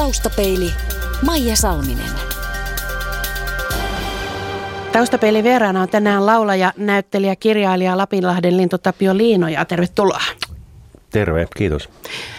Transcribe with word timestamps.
Taustapeili 0.00 0.70
Maija 1.26 1.56
Salminen. 1.56 2.10
Taustapeilin 4.92 5.44
vieraana 5.44 5.82
on 5.82 5.88
tänään 5.88 6.26
laulaja, 6.26 6.72
näyttelijä, 6.76 7.36
kirjailija 7.36 7.96
Lapinlahden 7.96 8.56
lintutapio 8.56 9.16
Liinoja. 9.16 9.64
Tervetuloa. 9.64 10.22
Terve, 11.10 11.46
kiitos. 11.56 11.88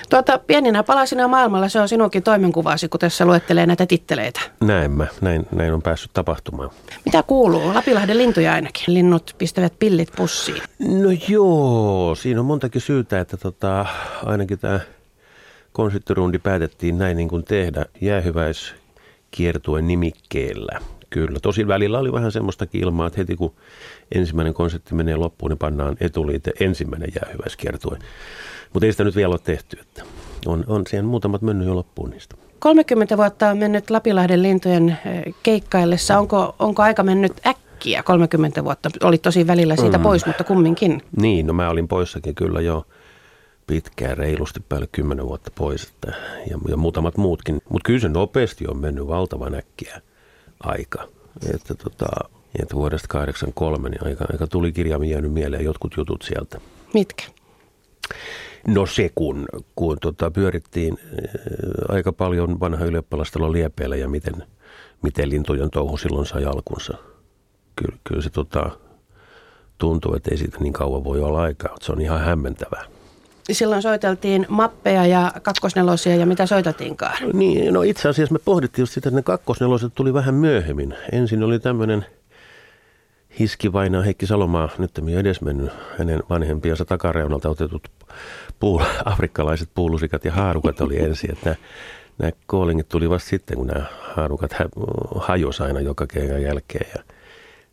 Tuota, 0.09 0.37
pieninä 0.37 0.83
palasina 0.83 1.27
maailmalla 1.27 1.69
se 1.69 1.79
on 1.79 1.89
sinunkin 1.89 2.23
toimenkuvasi, 2.23 2.89
kun 2.89 2.99
tässä 2.99 3.25
luettelee 3.25 3.65
näitä 3.65 3.85
titteleitä. 3.85 4.41
Näin 4.59 4.91
mä, 4.91 5.07
näin, 5.21 5.47
näin 5.51 5.73
on 5.73 5.81
päässyt 5.81 6.13
tapahtumaan. 6.13 6.69
Mitä 7.05 7.23
kuuluu? 7.23 7.73
Lapinlahden 7.73 8.17
lintuja 8.17 8.53
ainakin. 8.53 8.83
Linnut 8.87 9.35
pistävät 9.37 9.73
pillit 9.79 10.09
pussiin. 10.15 10.61
No 10.79 11.09
joo, 11.27 12.15
siinä 12.15 12.39
on 12.39 12.45
montakin 12.45 12.81
syytä, 12.81 13.19
että 13.19 13.37
tota, 13.37 13.85
ainakin 14.25 14.59
tämä 14.59 14.79
konserttirundi 15.73 16.39
päätettiin 16.39 16.97
näin 16.97 17.17
niin 17.17 17.29
kuin 17.29 17.43
tehdä 17.43 17.85
jäähyväiskiertueen 18.01 19.87
nimikkeellä. 19.87 20.79
Kyllä, 21.09 21.39
tosin 21.39 21.67
välillä 21.67 21.99
oli 21.99 22.13
vähän 22.13 22.31
semmoistakin 22.31 22.81
ilmaa, 22.81 23.07
että 23.07 23.19
heti 23.19 23.35
kun 23.35 23.53
ensimmäinen 24.15 24.53
konsertti 24.53 24.95
menee 24.95 25.15
loppuun, 25.15 25.49
niin 25.49 25.57
pannaan 25.57 25.97
etuliite 25.99 26.51
ensimmäinen 26.59 27.09
jäähyväiskiertue. 27.21 27.97
Mutta 28.73 28.85
ei 28.85 28.91
sitä 28.91 29.03
nyt 29.03 29.15
vielä 29.15 29.31
ole 29.31 29.39
tehty, 29.43 29.77
että 29.81 30.03
on, 30.45 30.63
on 30.67 30.87
siihen 30.87 31.05
muutamat 31.05 31.41
mennyt 31.41 31.67
jo 31.67 31.75
loppuun 31.75 32.09
niistä. 32.09 32.35
30 32.59 33.17
vuotta 33.17 33.49
on 33.49 33.57
mennyt 33.57 33.89
Lapinlahden 33.89 34.43
lintujen 34.43 34.89
eh, 34.89 35.33
keikkaillessa. 35.43 36.19
Onko, 36.19 36.55
onko 36.59 36.81
aika 36.81 37.03
mennyt 37.03 37.33
äkkiä 37.47 38.03
30 38.03 38.63
vuotta? 38.63 38.89
Oli 39.03 39.17
tosi 39.17 39.47
välillä 39.47 39.75
siitä 39.75 39.97
mm. 39.97 40.03
pois, 40.03 40.25
mutta 40.25 40.43
kumminkin. 40.43 41.01
Niin, 41.21 41.47
no 41.47 41.53
mä 41.53 41.69
olin 41.69 41.87
poissakin 41.87 42.35
kyllä 42.35 42.61
jo 42.61 42.85
pitkään, 43.71 44.17
reilusti 44.17 44.59
päälle 44.59 44.87
10 44.91 45.27
vuotta 45.27 45.51
pois 45.55 45.83
että, 45.83 46.13
ja, 46.49 46.57
ja 46.67 46.77
muutamat 46.77 47.17
muutkin. 47.17 47.61
Mutta 47.69 47.87
kyllä 47.87 47.99
se 47.99 48.09
nopeasti 48.09 48.67
on 48.67 48.77
mennyt 48.77 49.07
valtavan 49.07 49.55
äkkiä 49.55 50.01
aika. 50.59 51.07
Että, 51.53 51.75
tota, 51.75 52.07
että 52.61 52.75
vuodesta 52.75 53.07
83 53.07 53.89
niin 53.89 54.07
aika, 54.07 54.25
aika 54.31 54.47
tuli 54.47 54.71
kirjaamme 54.71 55.07
jäänyt 55.07 55.33
mieleen 55.33 55.65
jotkut 55.65 55.93
jutut 55.97 56.21
sieltä. 56.21 56.61
Mitkä? 56.93 57.23
No 58.67 58.85
se, 58.85 59.11
kun, 59.15 59.45
kun 59.75 59.97
tota, 60.01 60.31
pyörittiin 60.31 60.97
ää, 61.03 61.15
aika 61.89 62.13
paljon 62.13 62.59
vanha 62.59 62.85
ylioppilastalo 62.85 63.51
liepeillä 63.51 63.95
ja 63.95 64.07
miten, 64.07 64.43
miten 65.01 65.29
lintujen 65.29 65.69
touhu 65.69 65.97
silloin 65.97 66.25
sai 66.25 66.45
alkunsa. 66.45 66.97
Kyllä, 67.75 67.97
kyllä 68.03 68.21
se 68.21 68.29
tota, 68.29 68.71
tuntuu, 69.77 70.15
että 70.15 70.31
ei 70.31 70.37
siitä 70.37 70.57
niin 70.59 70.73
kauan 70.73 71.03
voi 71.03 71.21
olla 71.21 71.41
aikaa, 71.41 71.75
se 71.81 71.91
on 71.91 72.01
ihan 72.01 72.19
hämmentävää. 72.19 73.00
Silloin 73.51 73.81
soiteltiin 73.81 74.45
mappeja 74.49 75.05
ja 75.05 75.31
kakkosnelosia 75.41 76.15
ja 76.15 76.25
mitä 76.25 76.45
soiteltiinkaan? 76.45 77.17
Niin, 77.33 77.73
no 77.73 77.81
itse 77.81 78.09
asiassa 78.09 78.33
me 78.33 78.39
pohdittiin 78.45 78.83
just 78.83 78.93
sitä, 78.93 79.09
että 79.09 79.15
ne 79.15 79.23
kakkosneloset 79.23 79.91
tuli 79.95 80.13
vähän 80.13 80.35
myöhemmin. 80.35 80.95
Ensin 81.11 81.43
oli 81.43 81.59
tämmöinen 81.59 82.05
hiskivainaa 83.39 84.01
Heikki 84.01 84.25
Salomaa, 84.25 84.69
nyt 84.77 84.97
on 84.97 85.09
edesmennyt 85.09 85.71
hänen 85.97 86.23
vanhempiansa 86.29 86.85
takareunalta 86.85 87.49
otetut 87.49 87.87
puul, 88.59 88.81
afrikkalaiset 89.05 89.69
puulusikat 89.75 90.25
ja 90.25 90.31
haarukat 90.31 90.81
oli 90.81 90.99
ensin. 90.99 91.31
Että 91.31 91.45
nämä, 91.45 91.55
nämä 92.17 92.31
koolingit 92.45 92.89
tuli 92.89 93.09
vasta 93.09 93.29
sitten, 93.29 93.57
kun 93.57 93.67
nämä 93.67 93.85
haarukat 94.15 94.55
hajosi 95.15 95.63
aina 95.63 95.79
joka 95.79 96.07
keikan 96.07 96.41
jälkeen 96.41 96.89
ja, 96.95 97.03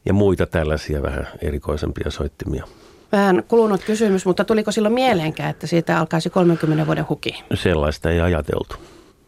ja 0.05 0.13
muita 0.13 0.47
tällaisia 0.47 1.03
vähän 1.03 1.29
erikoisempia 1.43 2.11
soittimia. 2.11 2.65
Vähän 3.13 3.43
kulunut 3.49 3.85
kysymys, 3.85 4.27
mutta 4.27 4.45
tuliko 4.45 4.73
silloin 4.73 4.95
mieleenkään, 4.95 5.51
että 5.51 5.67
siitä 5.67 5.99
alkaisi 5.99 6.31
30 6.31 6.87
vuoden 6.87 7.09
huki? 7.09 7.45
Sellaista 7.55 8.11
ei 8.11 8.21
ajateltu. 8.21 8.77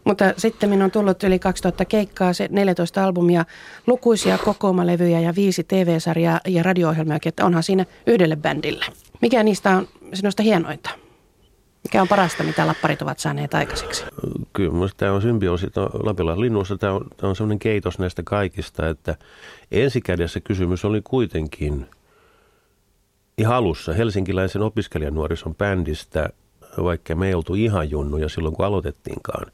Mutta 0.05 0.25
sitten 0.37 0.83
on 0.83 0.91
tullut 0.91 1.23
yli 1.23 1.39
2000 1.39 1.85
keikkaa, 1.85 2.33
14 2.51 3.05
albumia, 3.05 3.45
lukuisia 3.87 4.39
kokoomalevyjä 4.39 5.21
ja 5.21 5.35
viisi 5.35 5.65
TV-sarjaa 5.65 6.41
ja 6.47 6.63
radio-ohjelmia, 6.63 7.19
että 7.27 7.45
onhan 7.45 7.63
siinä 7.63 7.87
yhdelle 8.07 8.37
bändille. 8.37 8.85
Mikä 9.23 9.43
niistä 9.43 9.71
on 9.71 9.89
sinusta 10.15 10.43
hienointa? 10.43 10.91
Mikä 11.85 12.03
on 12.03 12.09
parasta, 12.09 12.43
mitä 12.43 12.67
lapparit 12.67 13.03
ovat 13.03 13.19
saaneet 13.19 13.55
aikaiseksi? 13.55 14.05
Kyllä 14.53 14.73
minusta 14.73 14.97
tämä 14.97 15.13
on 15.13 15.23
symbioosi 15.23 15.67
Lapilla 16.03 16.41
linnussa. 16.41 16.77
Tämä 16.77 16.93
on, 16.93 17.07
tämä 17.17 17.29
on 17.29 17.37
sellainen 17.37 17.59
keitos 17.59 17.99
näistä 17.99 18.23
kaikista, 18.25 18.89
että 18.89 19.17
ensikädessä 19.71 20.41
kysymys 20.41 20.85
oli 20.85 21.01
kuitenkin 21.05 21.87
ihan 23.39 23.57
alussa 23.57 23.93
helsinkiläisen 23.93 24.63
opiskelijanuorison 24.63 25.55
bändistä, 25.55 26.29
vaikka 26.83 27.15
me 27.15 27.29
ei 27.29 27.35
oltu 27.35 27.55
ihan 27.55 27.91
junnuja 27.91 28.29
silloin 28.29 28.55
kun 28.55 28.67
aloitettiinkaan. 28.67 29.53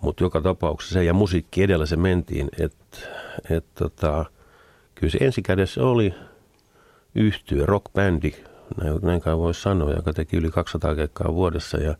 Mutta 0.00 0.24
joka 0.24 0.40
tapauksessa 0.40 0.92
se 0.92 1.04
ja 1.04 1.14
musiikki 1.14 1.62
edellä 1.62 1.86
se 1.86 1.96
mentiin, 1.96 2.48
että 2.60 2.98
et 3.50 3.64
tota, 3.74 4.24
kyllä 4.94 5.10
se 5.10 5.18
ensikädessä 5.20 5.84
oli 5.84 6.14
yhtyö, 7.14 7.66
rockbändi, 7.66 8.32
näin, 8.82 8.98
näin 9.02 9.20
kai 9.20 9.38
voisi 9.38 9.62
sanoa, 9.62 9.92
joka 9.92 10.12
teki 10.12 10.36
yli 10.36 10.50
200 10.50 10.94
keikkaa 10.94 11.34
vuodessa 11.34 11.78
ja 11.78 11.94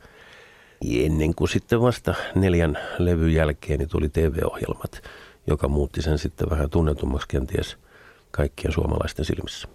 ennen 0.91 1.35
kuin 1.35 1.49
sitten 1.49 1.81
vasta 1.81 2.15
neljän 2.35 2.79
levyn 2.99 3.35
jälkeen 3.35 3.79
niin 3.79 3.89
tuli 3.89 4.09
TV-ohjelmat, 4.09 5.03
joka 5.47 5.69
muutti 5.69 6.03
sen 6.03 6.19
sitten 6.19 6.51
vähän 6.51 6.71
tunnetummaksi 6.71 7.29
kenties 7.29 7.77
kaikkien 8.31 8.73
suomalaisten 8.73 9.25
silmissä. 9.25 9.69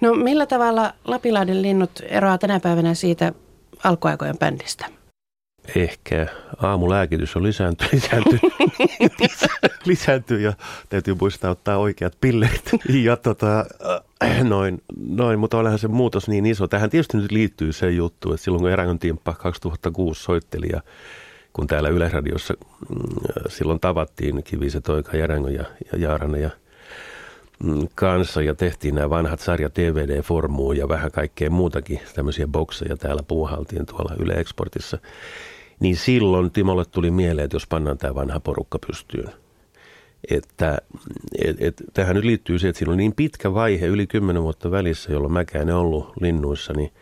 No 0.00 0.14
millä 0.14 0.46
tavalla 0.46 0.92
Lapilahden 1.04 1.62
linnut 1.62 1.90
eroaa 2.02 2.38
tänä 2.38 2.60
päivänä 2.60 2.94
siitä 2.94 3.32
alkuaikojen 3.84 4.38
bändistä? 4.38 4.86
Ehkä 5.76 6.26
aamulääkitys 6.62 7.36
on 7.36 7.42
lisääntynyt, 7.48 7.92
lisääntynyt, 7.94 8.42
lisääntynyt 9.84 10.42
ja 10.42 10.52
täytyy 10.88 11.16
muistaa 11.20 11.50
ottaa 11.50 11.78
oikeat 11.78 12.16
pillerit. 12.20 12.70
Ja 12.88 13.16
tota, 13.16 13.64
noin, 14.42 14.82
noin, 15.08 15.38
mutta 15.38 15.58
onhan 15.58 15.78
se 15.78 15.88
muutos 15.88 16.28
niin 16.28 16.46
iso. 16.46 16.68
Tähän 16.68 16.90
tietysti 16.90 17.16
nyt 17.16 17.32
liittyy 17.32 17.72
se 17.72 17.90
juttu, 17.90 18.32
että 18.32 18.44
silloin 18.44 18.62
kun 18.62 18.70
Erängön 18.70 18.98
Timppa 18.98 19.32
2006 19.34 20.22
soitteli 20.22 20.66
ja 20.72 20.80
kun 21.52 21.66
täällä 21.66 21.88
Yleisradiossa 21.88 22.54
mm, 22.54 22.98
silloin 23.48 23.80
tavattiin 23.80 24.42
Kiviset, 24.42 24.88
Oika, 24.88 25.16
Järangö 25.16 25.50
ja, 25.50 25.64
ja 25.92 25.98
Jaarana 25.98 26.38
ja 26.38 26.50
kanssa 27.94 28.42
ja 28.42 28.54
tehtiin 28.54 28.94
nämä 28.94 29.10
vanhat 29.10 29.40
sarjat 29.40 29.78
DVD-formuun 29.78 30.76
ja 30.76 30.88
vähän 30.88 31.10
kaikkea 31.10 31.50
muutakin 31.50 32.00
tämmöisiä 32.14 32.46
bokseja 32.46 32.96
täällä 32.96 33.22
puuhaltiin 33.22 33.86
tuolla 33.86 34.14
Yle 34.18 34.32
Exportissa. 34.32 34.98
Niin 35.80 35.96
silloin 35.96 36.50
Timolle 36.50 36.84
tuli 36.84 37.10
mieleen, 37.10 37.44
että 37.44 37.54
jos 37.54 37.66
pannaan 37.66 37.98
tämä 37.98 38.14
vanha 38.14 38.40
porukka 38.40 38.78
pystyyn– 38.86 39.32
että 40.30 40.78
et, 41.44 41.56
et, 41.60 41.82
tähän 41.94 42.16
nyt 42.16 42.24
liittyy 42.24 42.58
se, 42.58 42.68
että 42.68 42.78
siinä 42.78 42.92
on 42.92 42.98
niin 42.98 43.14
pitkä 43.14 43.54
vaihe 43.54 43.86
yli 43.86 44.06
kymmenen 44.06 44.42
vuotta 44.42 44.70
välissä, 44.70 45.12
jolloin 45.12 45.32
mäkään 45.32 45.68
en 45.68 45.74
ollut 45.74 46.12
linnuissa, 46.20 46.72
niin 46.72 46.92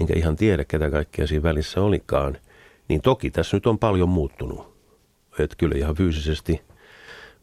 enkä 0.00 0.14
ihan 0.16 0.36
tiedä, 0.36 0.64
ketä 0.64 0.90
kaikkea 0.90 1.26
siinä 1.26 1.42
välissä 1.42 1.80
olikaan. 1.80 2.36
Niin 2.88 3.00
toki 3.00 3.30
tässä 3.30 3.56
nyt 3.56 3.66
on 3.66 3.78
paljon 3.78 4.08
muuttunut. 4.08 4.70
Että 5.38 5.56
kyllä 5.58 5.76
ihan 5.76 5.94
fyysisesti, 5.94 6.60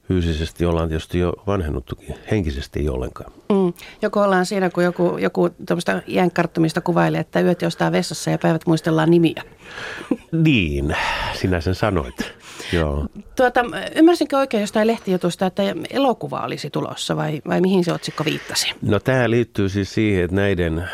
fyysisesti 0.07 0.65
ollaan 0.65 0.89
tietysti 0.89 1.19
jo 1.19 1.33
vanhennuttukin, 1.47 2.15
henkisesti 2.31 2.79
ei 2.79 2.89
ollenkaan. 2.89 3.31
Mm. 3.49 3.73
Joko 4.01 4.21
ollaan 4.21 4.45
siinä, 4.45 4.69
kun 4.69 4.83
joku, 4.83 5.17
joku 5.17 5.49
tuommoista 5.49 6.01
iänkarttumista 6.07 6.81
kuvailee, 6.81 7.21
että 7.21 7.41
yöt 7.41 7.61
jostain 7.61 7.93
vessassa 7.93 8.31
ja 8.31 8.37
päivät 8.37 8.61
muistellaan 8.67 9.11
nimiä. 9.11 9.43
Niin, 10.31 10.95
sinä 11.33 11.61
sen 11.61 11.75
sanoit. 11.75 12.33
Joo. 12.73 13.05
Tuota, 13.35 13.65
ymmärsinkö 13.95 14.37
oikein 14.37 14.61
jostain 14.61 14.87
lehtijutusta, 14.87 15.45
että 15.45 15.63
elokuva 15.89 16.39
olisi 16.39 16.69
tulossa 16.69 17.15
vai, 17.15 17.41
vai 17.47 17.61
mihin 17.61 17.83
se 17.83 17.93
otsikko 17.93 18.25
viittasi? 18.25 18.73
No 18.81 18.99
tämä 18.99 19.29
liittyy 19.29 19.69
siis 19.69 19.93
siihen, 19.93 20.23
että 20.23 20.35
näiden 20.35 20.89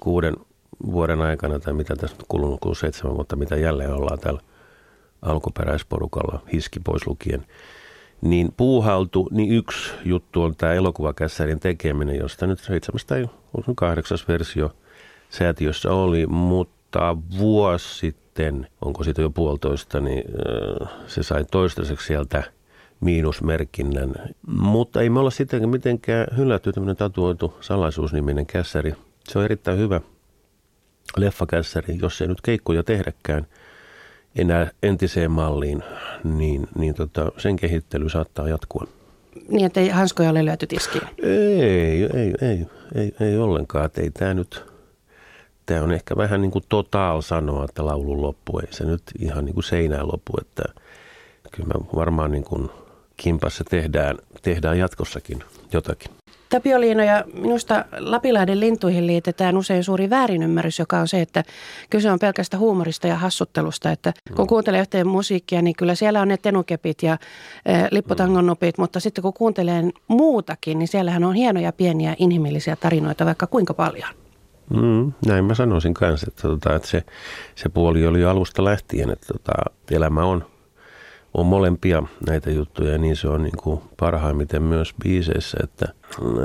kuuden 0.00 0.36
vuoden 0.92 1.20
aikana, 1.20 1.58
tai 1.58 1.72
mitä 1.72 1.96
tässä 1.96 2.16
on 2.20 2.24
kulunut, 2.28 2.60
kun 2.60 2.76
seitsemän 2.76 3.14
vuotta, 3.14 3.36
mitä 3.36 3.56
jälleen 3.56 3.92
ollaan 3.92 4.18
täällä 4.18 4.40
alkuperäisporukalla, 5.22 6.42
hiski 6.52 6.80
pois 6.80 7.06
lukien, 7.06 7.46
niin 8.22 8.52
puuhaltu, 8.56 9.28
niin 9.30 9.52
yksi 9.52 9.90
juttu 10.04 10.42
on 10.42 10.56
tämä 10.56 10.72
elokuvakässärin 10.72 11.60
tekeminen, 11.60 12.18
josta 12.18 12.46
nyt 12.46 12.58
seitsemäs 12.58 13.04
tai 13.04 13.26
kahdeksas 13.76 14.28
versio 14.28 14.70
säätiössä 15.30 15.92
oli, 15.92 16.26
mutta 16.26 17.16
vuosi 17.38 17.98
sitten, 17.98 18.66
onko 18.80 19.04
siitä 19.04 19.22
jo 19.22 19.30
puolitoista, 19.30 20.00
niin 20.00 20.24
se 21.06 21.22
sai 21.22 21.44
toistaiseksi 21.50 22.06
sieltä 22.06 22.42
miinusmerkinnän. 23.00 24.14
Mutta 24.46 25.00
ei 25.00 25.10
me 25.10 25.20
olla 25.20 25.30
sittenkään 25.30 25.70
mitenkään 25.70 26.26
hylätty 26.36 26.72
tämmöinen 26.72 26.96
tatuoitu 26.96 27.54
salaisuusniminen 27.60 28.46
kässäri. 28.46 28.94
Se 29.28 29.38
on 29.38 29.44
erittäin 29.44 29.78
hyvä 29.78 30.00
leffakässäri, 31.16 31.98
jos 32.02 32.22
ei 32.22 32.28
nyt 32.28 32.40
keikkoja 32.40 32.82
tehdäkään 32.82 33.46
enää 34.36 34.70
entiseen 34.82 35.30
malliin, 35.30 35.82
niin, 36.24 36.68
niin 36.78 36.94
tota, 36.94 37.32
sen 37.38 37.56
kehittely 37.56 38.08
saattaa 38.08 38.48
jatkua. 38.48 38.86
Niin, 39.48 39.66
että 39.66 39.80
ei 39.80 39.88
hanskoja 39.88 40.30
ole 40.30 40.44
lyöty 40.44 40.66
tiskiin? 40.66 41.04
Ei, 41.22 42.04
ei, 42.04 42.34
ei, 42.40 42.66
ei, 42.94 43.14
ei 43.20 43.38
ollenkaan. 43.38 43.90
Ei 43.96 44.10
tämä 44.10 44.34
nyt, 44.34 44.64
tämä 45.66 45.82
on 45.82 45.92
ehkä 45.92 46.16
vähän 46.16 46.40
niin 46.40 46.50
kuin 46.50 46.64
totaal 46.68 47.20
sanoa, 47.20 47.64
että 47.64 47.86
laulun 47.86 48.22
loppu. 48.22 48.58
Ei 48.58 48.66
se 48.70 48.84
nyt 48.84 49.02
ihan 49.18 49.44
niin 49.44 49.54
kuin 49.54 49.64
seinään 49.64 50.08
loppu, 50.08 50.32
että, 50.40 50.62
kyllä 51.52 51.68
me 51.68 51.74
varmaan 51.96 52.32
niin 52.32 52.44
kuin 52.44 52.70
kimpassa 53.16 53.64
tehdään, 53.64 54.18
tehdään 54.42 54.78
jatkossakin 54.78 55.44
jotakin. 55.72 56.10
Tapioliino 56.52 57.02
ja 57.02 57.24
minusta 57.34 57.84
Lapilahden 57.98 58.60
lintuihin 58.60 59.06
liitetään 59.06 59.56
usein 59.56 59.84
suuri 59.84 60.10
väärinymmärrys, 60.10 60.78
joka 60.78 60.98
on 60.98 61.08
se, 61.08 61.20
että 61.20 61.44
kyse 61.90 62.10
on 62.10 62.18
pelkästä 62.18 62.58
huumorista 62.58 63.06
ja 63.06 63.16
hassuttelusta. 63.16 63.90
Että 63.90 64.12
kun 64.36 64.46
kuuntelee 64.46 64.80
yhteen 64.80 65.06
musiikkia, 65.06 65.62
niin 65.62 65.76
kyllä 65.76 65.94
siellä 65.94 66.20
on 66.20 66.28
ne 66.28 66.36
tenukepit 66.36 67.02
ja 67.02 67.18
e, 67.66 67.74
lipputangonnopit, 67.90 68.78
mutta 68.78 69.00
sitten 69.00 69.22
kun 69.22 69.32
kuuntelee 69.32 69.82
muutakin, 70.08 70.78
niin 70.78 70.88
siellähän 70.88 71.24
on 71.24 71.34
hienoja 71.34 71.72
pieniä 71.72 72.16
inhimillisiä 72.18 72.76
tarinoita 72.76 73.26
vaikka 73.26 73.46
kuinka 73.46 73.74
paljon. 73.74 74.08
Mm, 74.70 75.12
näin 75.26 75.44
mä 75.44 75.54
sanoisin 75.54 75.94
kanssa, 75.94 76.26
että, 76.28 76.42
tota, 76.42 76.74
että 76.74 76.88
se, 76.88 77.02
se 77.54 77.68
puoli 77.68 78.06
oli 78.06 78.24
alusta 78.24 78.64
lähtien, 78.64 79.10
että 79.10 79.26
tota, 79.26 79.52
elämä 79.90 80.24
on 80.24 80.51
on 81.34 81.46
molempia 81.46 82.02
näitä 82.26 82.50
juttuja 82.50 82.92
ja 82.92 82.98
niin 82.98 83.16
se 83.16 83.28
on 83.28 83.42
niin 83.42 83.56
kuin 83.56 83.80
parhaimmiten 83.96 84.62
myös 84.62 84.94
biiseissä, 85.02 85.58
että, 85.62 85.86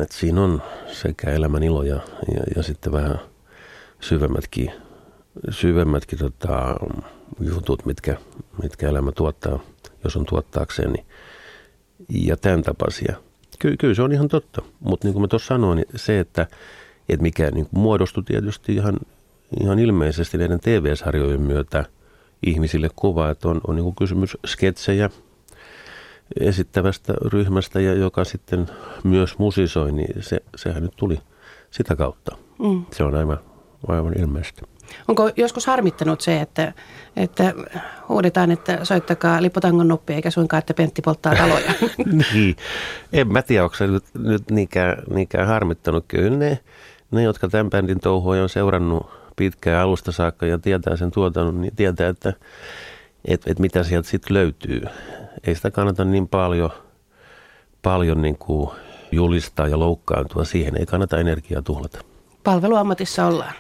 että 0.02 0.16
siinä 0.16 0.44
on 0.44 0.62
sekä 0.92 1.32
elämän 1.32 1.64
ilo 1.64 1.84
ja, 1.84 2.00
ja, 2.36 2.44
ja 2.56 2.64
sitten 2.64 2.92
vähän 2.92 3.20
syvemmätkin, 4.00 4.72
syvemmätkin 5.50 6.20
tota, 6.20 6.76
jutut, 7.40 7.86
mitkä, 7.86 8.18
mitkä 8.62 8.90
elämä 8.90 9.12
tuottaa, 9.12 9.60
jos 10.04 10.16
on 10.16 10.26
tuottaakseen. 10.26 10.94
Niin, 10.94 11.06
ja 12.10 12.38
tämän 12.38 12.64
tapaisia. 12.64 13.16
Ky, 13.60 13.78
kyllä 13.78 13.94
se 13.94 14.02
on 14.02 14.12
ihan 14.12 14.28
totta, 14.28 14.62
mutta 14.80 15.08
niin 15.08 15.14
kuin 15.14 15.22
mä 15.22 15.28
tuossa 15.28 15.48
sanoin, 15.48 15.76
niin 15.76 15.88
se, 15.96 16.20
että, 16.20 16.48
että 17.10 17.22
mikä 17.24 17.52
niin 17.52 17.66
kuin 17.66 17.80
muodostui 17.80 18.24
tietysti 18.24 18.76
ihan, 18.76 18.98
ihan 19.62 19.80
ilmeisesti 19.80 20.38
näiden 20.38 20.60
TV-sarjojen 20.60 21.42
myötä– 21.42 21.86
ihmisille 22.46 22.90
kuva, 22.96 23.30
että 23.30 23.48
on, 23.48 23.62
on 23.68 23.76
niin 23.76 23.96
kysymys 23.96 24.38
sketsejä 24.46 25.10
esittävästä 26.40 27.14
ryhmästä, 27.26 27.80
ja 27.82 27.94
joka 27.94 28.24
sitten 28.24 28.70
myös 29.04 29.38
musisoi, 29.38 29.92
niin 29.92 30.24
se, 30.24 30.42
sehän 30.56 30.84
nyt 30.84 30.94
tuli 30.96 31.20
sitä 31.72 31.96
kautta. 31.96 32.38
Mm. 32.60 32.86
Se 32.92 33.04
on 33.04 33.16
aivan, 33.16 33.38
aivan 33.88 34.20
ilmeistä. 34.20 34.62
Onko 35.08 35.30
joskus 35.36 35.68
harmittanut 35.68 36.22
se, 36.22 36.42
että, 36.42 36.74
että 37.16 37.54
huudetaan, 38.10 38.52
että 38.52 38.86
soittakaa 38.86 39.42
lipotangon 39.42 39.88
noppi, 39.88 40.14
eikä 40.14 40.32
suinkaan, 40.32 40.60
että 40.60 40.74
Pentti 40.74 41.02
polttaa 41.02 41.36
taloja? 41.36 41.74
niin, 42.34 42.56
en 43.14 43.28
mä 43.32 43.42
tiedä, 43.42 43.64
onko 43.64 43.76
se 43.76 43.88
nyt, 43.88 44.04
nyt 44.18 44.52
niinkään, 44.52 45.04
niinkään 45.14 45.48
harmittanut. 45.48 46.06
Kyllä 46.08 46.38
ne, 46.38 46.60
ne, 47.12 47.24
jotka 47.24 47.48
tämän 47.48 47.70
bändin 47.70 48.00
touhua 48.00 48.36
on 48.36 48.50
seurannut 48.50 49.10
pitkään 49.38 49.84
alusta 49.84 50.12
saakka 50.12 50.46
ja 50.46 50.58
tietää 50.58 50.96
sen 50.96 51.12
tuotannon, 51.12 51.62
niin 51.62 51.76
tietää, 51.76 52.10
että 52.10 52.34
et, 53.26 53.42
et 53.46 53.60
mitä 53.60 53.84
sieltä 53.84 54.10
sitten 54.10 54.34
löytyy. 54.34 54.82
Ei 55.48 55.56
sitä 55.56 55.72
kannata 55.72 56.06
niin 56.06 56.28
paljon, 56.28 56.70
paljon 57.82 58.22
niin 58.22 58.38
kuin 58.38 58.70
julistaa 59.12 59.68
ja 59.68 59.80
loukkaantua. 59.80 60.44
Siihen 60.44 60.78
ei 60.78 60.86
kannata 60.86 61.20
energiaa 61.20 61.62
tuhlata. 61.62 62.00
Palveluammatissa 62.44 63.26
ollaan. 63.26 63.54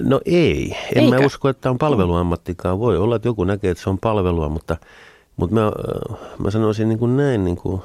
No 0.00 0.20
ei. 0.24 0.76
En 0.94 1.04
Eikä? 1.04 1.18
mä 1.18 1.26
usko, 1.26 1.48
että 1.48 1.70
on 1.70 1.78
palveluammattikaan. 1.78 2.78
Voi 2.78 2.96
olla, 2.96 3.16
että 3.16 3.28
joku 3.28 3.44
näkee, 3.44 3.70
että 3.70 3.82
se 3.82 3.90
on 3.90 3.98
palvelua, 3.98 4.48
mutta, 4.48 4.76
mutta 5.36 5.54
mä, 5.54 5.72
mä 6.38 6.50
sanoisin 6.50 6.88
niin 6.88 6.98
kuin 6.98 7.16
näin, 7.16 7.44
niin 7.44 7.56
kuin 7.56 7.82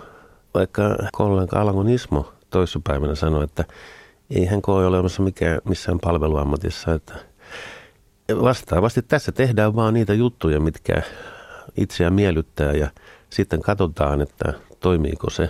vaikka 0.53 0.95
kollega 1.11 1.61
Alangon 1.61 1.89
Ismo 1.89 2.33
toissapäivänä 2.49 3.15
sanoi, 3.15 3.43
että 3.43 3.65
ei 4.29 4.45
hän 4.45 4.61
koe 4.61 4.85
olemassa 4.85 5.23
mikään, 5.23 5.61
missään 5.65 5.99
palveluammatissa. 5.99 6.93
Että 6.93 7.13
vastaavasti 8.41 9.01
tässä 9.01 9.31
tehdään 9.31 9.75
vaan 9.75 9.93
niitä 9.93 10.13
juttuja, 10.13 10.59
mitkä 10.59 11.01
itseä 11.77 12.09
miellyttää 12.09 12.71
ja 12.71 12.89
sitten 13.29 13.61
katsotaan, 13.61 14.21
että 14.21 14.53
toimiiko 14.79 15.29
se 15.29 15.49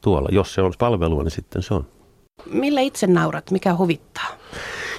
tuolla. 0.00 0.28
Jos 0.32 0.54
se 0.54 0.62
on 0.62 0.72
palvelua, 0.78 1.22
niin 1.22 1.30
sitten 1.30 1.62
se 1.62 1.74
on. 1.74 1.86
Millä 2.46 2.80
itse 2.80 3.06
naurat? 3.06 3.50
Mikä 3.50 3.76
huvittaa? 3.76 4.28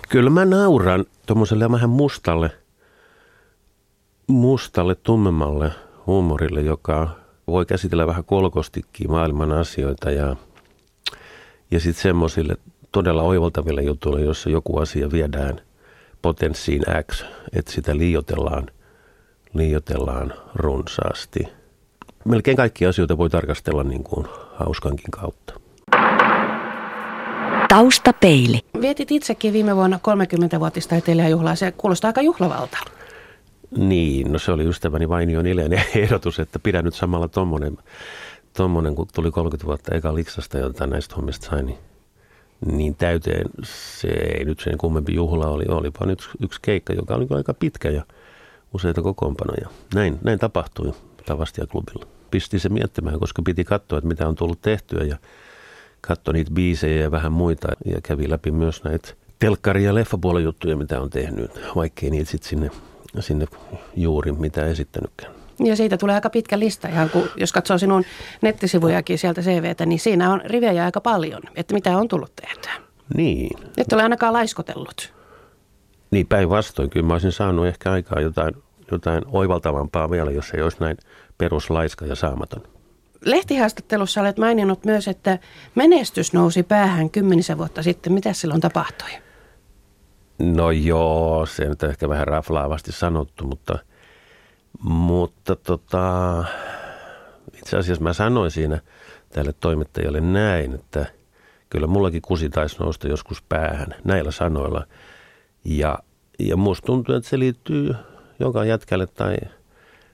Kyllä 0.10 0.30
mä 0.30 0.46
nauran 0.46 1.06
tuommoiselle 1.26 1.72
vähän 1.72 1.90
mustalle, 1.90 2.52
mustalle, 4.28 4.96
tummemmalle 4.96 5.72
huumorille, 6.08 6.62
joka 6.62 7.10
voi 7.48 7.66
käsitellä 7.66 8.08
vähän 8.08 8.24
kolkostikin 8.24 9.12
maailman 9.12 9.52
asioita 9.52 10.12
ja, 10.12 10.36
ja 11.72 11.80
sitten 11.80 12.04
semmoisille 12.04 12.58
todella 12.92 13.22
oivaltaville 13.22 13.82
jutuille, 13.82 14.22
jossa 14.22 14.50
joku 14.50 14.78
asia 14.78 15.12
viedään 15.12 15.62
potenssiin 16.22 16.84
X, 17.12 17.24
että 17.54 17.72
sitä 17.72 17.98
liiotellaan, 17.98 18.68
liiotellaan 19.54 20.34
runsaasti. 20.56 21.48
Melkein 22.26 22.58
kaikki 22.58 22.86
asioita 22.86 23.18
voi 23.18 23.30
tarkastella 23.30 23.84
niin 23.84 24.04
kuin 24.04 24.28
hauskankin 24.56 25.12
kautta. 25.12 25.54
Taustapeili. 27.70 28.60
Vietit 28.82 29.12
itsekin 29.12 29.54
viime 29.54 29.76
vuonna 29.76 29.98
30-vuotistaiteilijajuhlaa. 29.98 31.56
Se 31.56 31.72
kuulostaa 31.72 32.10
aika 32.10 32.22
juhlavalta. 32.22 32.78
Niin, 33.78 34.32
no 34.32 34.40
se 34.40 34.52
oli 34.52 34.66
ystäväni 34.66 35.10
Vainion 35.10 35.48
Ilenen 35.48 35.84
ehdotus, 35.96 36.40
että 36.40 36.60
pidä 36.60 36.82
nyt 36.82 36.94
samalla 36.94 37.28
tommonen, 37.28 37.78
tommonen 38.54 38.96
kun 38.96 39.08
tuli 39.14 39.32
30 39.32 39.68
vuotta 39.68 39.96
eka 39.96 40.16
liksasta, 40.16 40.58
jota 40.58 40.88
näistä 40.88 41.16
hommista 41.16 41.50
sai, 41.50 41.64
niin 41.64 41.78
niin 42.66 42.96
täyteen 42.96 43.46
se 43.64 44.08
ei 44.08 44.46
nyt 44.46 44.60
sen 44.60 44.78
kummempi 44.78 45.14
juhla 45.14 45.48
oli. 45.48 45.66
Olipa 45.70 46.06
nyt 46.06 46.30
yksi 46.40 46.60
keikka, 46.62 46.94
joka 46.94 47.16
oli 47.16 47.28
aika 47.30 47.54
pitkä 47.54 47.90
ja 47.90 48.04
useita 48.74 49.02
kokoonpanoja. 49.02 49.70
Näin, 49.94 50.20
näin 50.24 50.40
tapahtui 50.40 50.94
Tavastia 51.26 51.68
klubilla. 51.68 52.06
Pisti 52.32 52.60
se 52.60 52.70
miettimään, 52.70 53.20
koska 53.20 53.42
piti 53.42 53.64
katsoa, 53.64 53.98
että 53.98 54.08
mitä 54.08 54.28
on 54.28 54.36
tullut 54.36 54.62
tehtyä 54.62 55.04
ja 55.04 55.18
katsoi 56.02 56.34
niitä 56.34 56.52
biisejä 56.52 57.02
ja 57.02 57.12
vähän 57.12 57.32
muita 57.32 57.68
ja 57.86 58.02
kävi 58.04 58.30
läpi 58.30 58.52
myös 58.52 58.84
näitä 58.84 59.14
telkkari- 59.40 59.84
ja 59.84 59.96
leffapuolen 59.96 60.44
juttuja, 60.44 60.78
mitä 60.78 61.02
on 61.02 61.10
tehnyt, 61.10 61.52
vaikkei 61.76 62.10
niitä 62.10 62.32
sitten 62.32 62.50
sinne, 62.50 62.72
sinne 63.20 63.46
juuri 63.96 64.32
mitä 64.32 64.66
esittänytkään. 64.66 65.41
Ja 65.64 65.76
siitä 65.76 65.98
tulee 65.98 66.16
aika 66.16 66.30
pitkä 66.30 66.60
lista, 66.60 66.88
ihan 66.88 67.10
kun, 67.10 67.30
jos 67.36 67.52
katsoo 67.52 67.78
sinun 67.78 68.04
nettisivujakin 68.42 69.18
sieltä 69.18 69.42
CVtä, 69.42 69.86
niin 69.86 70.00
siinä 70.00 70.34
on 70.34 70.42
rivejä 70.46 70.86
aika 70.86 71.02
paljon, 71.02 71.42
että 71.56 71.74
mitä 71.74 71.98
on 71.98 72.08
tullut 72.08 72.36
tehtyä. 72.36 72.72
Niin. 73.16 73.60
Et 73.78 73.94
ole 73.94 74.04
ainakaan 74.04 74.34
laiskotellut. 74.34 75.14
Niin 76.12 76.28
päinvastoin, 76.28 76.90
kyllä 76.90 77.08
mä 77.08 77.14
olisin 77.14 77.32
saanut 77.32 77.68
ehkä 77.68 77.92
aikaa 77.92 78.22
jotain, 78.22 78.54
jotain 78.92 79.24
oivaltavampaa 79.28 80.12
vielä, 80.12 80.32
jos 80.32 80.52
ei 80.52 80.62
olisi 80.62 80.78
näin 80.80 80.98
peruslaiska 81.38 82.06
ja 82.06 82.16
saamaton. 82.16 82.64
Lehtihaastattelussa 83.26 84.22
olet 84.22 84.38
maininnut 84.38 84.86
myös, 84.86 85.08
että 85.08 85.40
menestys 85.76 86.34
nousi 86.34 86.64
päähän 86.64 87.10
kymmenisen 87.10 87.58
vuotta 87.58 87.84
sitten. 87.84 88.14
Mitä 88.14 88.34
silloin 88.34 88.62
tapahtui? 88.62 89.10
No 90.40 90.72
joo, 90.72 91.46
se 91.46 91.70
nyt 91.70 91.84
ehkä 91.84 92.10
vähän 92.10 92.28
raflaavasti 92.28 92.92
sanottu, 92.92 93.48
mutta– 93.48 93.80
mutta 94.80 95.56
tota, 95.56 96.44
itse 97.58 97.78
asiassa 97.78 98.04
mä 98.04 98.14
sanoin 98.14 98.52
siinä 98.52 98.82
tälle 99.30 99.54
toimittajalle 99.60 100.22
näin, 100.22 100.76
että 100.76 101.06
kyllä 101.70 101.88
mullakin 101.88 102.22
kusi 102.22 102.50
taisi 102.50 102.78
nousta 102.80 103.08
joskus 103.08 103.42
päähän 103.42 103.96
näillä 104.04 104.32
sanoilla. 104.32 104.86
Ja, 105.66 106.00
ja 106.40 106.58
musta 106.58 106.86
tuntuu, 106.86 107.16
että 107.16 107.30
se 107.30 107.40
liittyy 107.40 107.96
joka 108.40 108.66
jätkälle 108.66 109.08
tai, 109.08 109.38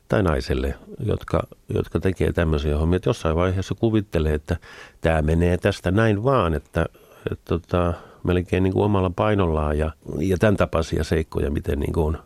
tai 0.08 0.24
naiselle, 0.24 0.76
jotka, 1.00 1.48
jotka 1.74 2.00
tekee 2.00 2.34
tämmöisiä 2.34 2.78
hommia. 2.78 2.98
Että 2.98 3.10
jossain 3.10 3.36
vaiheessa 3.36 3.76
kuvittelee, 3.76 4.34
että 4.34 4.58
tämä 5.02 5.22
menee 5.22 5.58
tästä 5.58 5.92
näin 5.92 6.24
vaan, 6.24 6.54
että, 6.54 6.86
että 7.32 7.46
tota, 7.46 7.94
melkein 8.24 8.64
niin 8.64 8.74
kuin 8.74 8.86
omalla 8.86 9.12
painollaan 9.16 9.78
ja, 9.78 9.92
ja 10.20 10.38
tämän 10.38 10.58
tapaisia 10.58 11.04
seikkoja, 11.04 11.52
miten 11.52 11.80
niin 11.80 11.94
kuin 11.94 12.18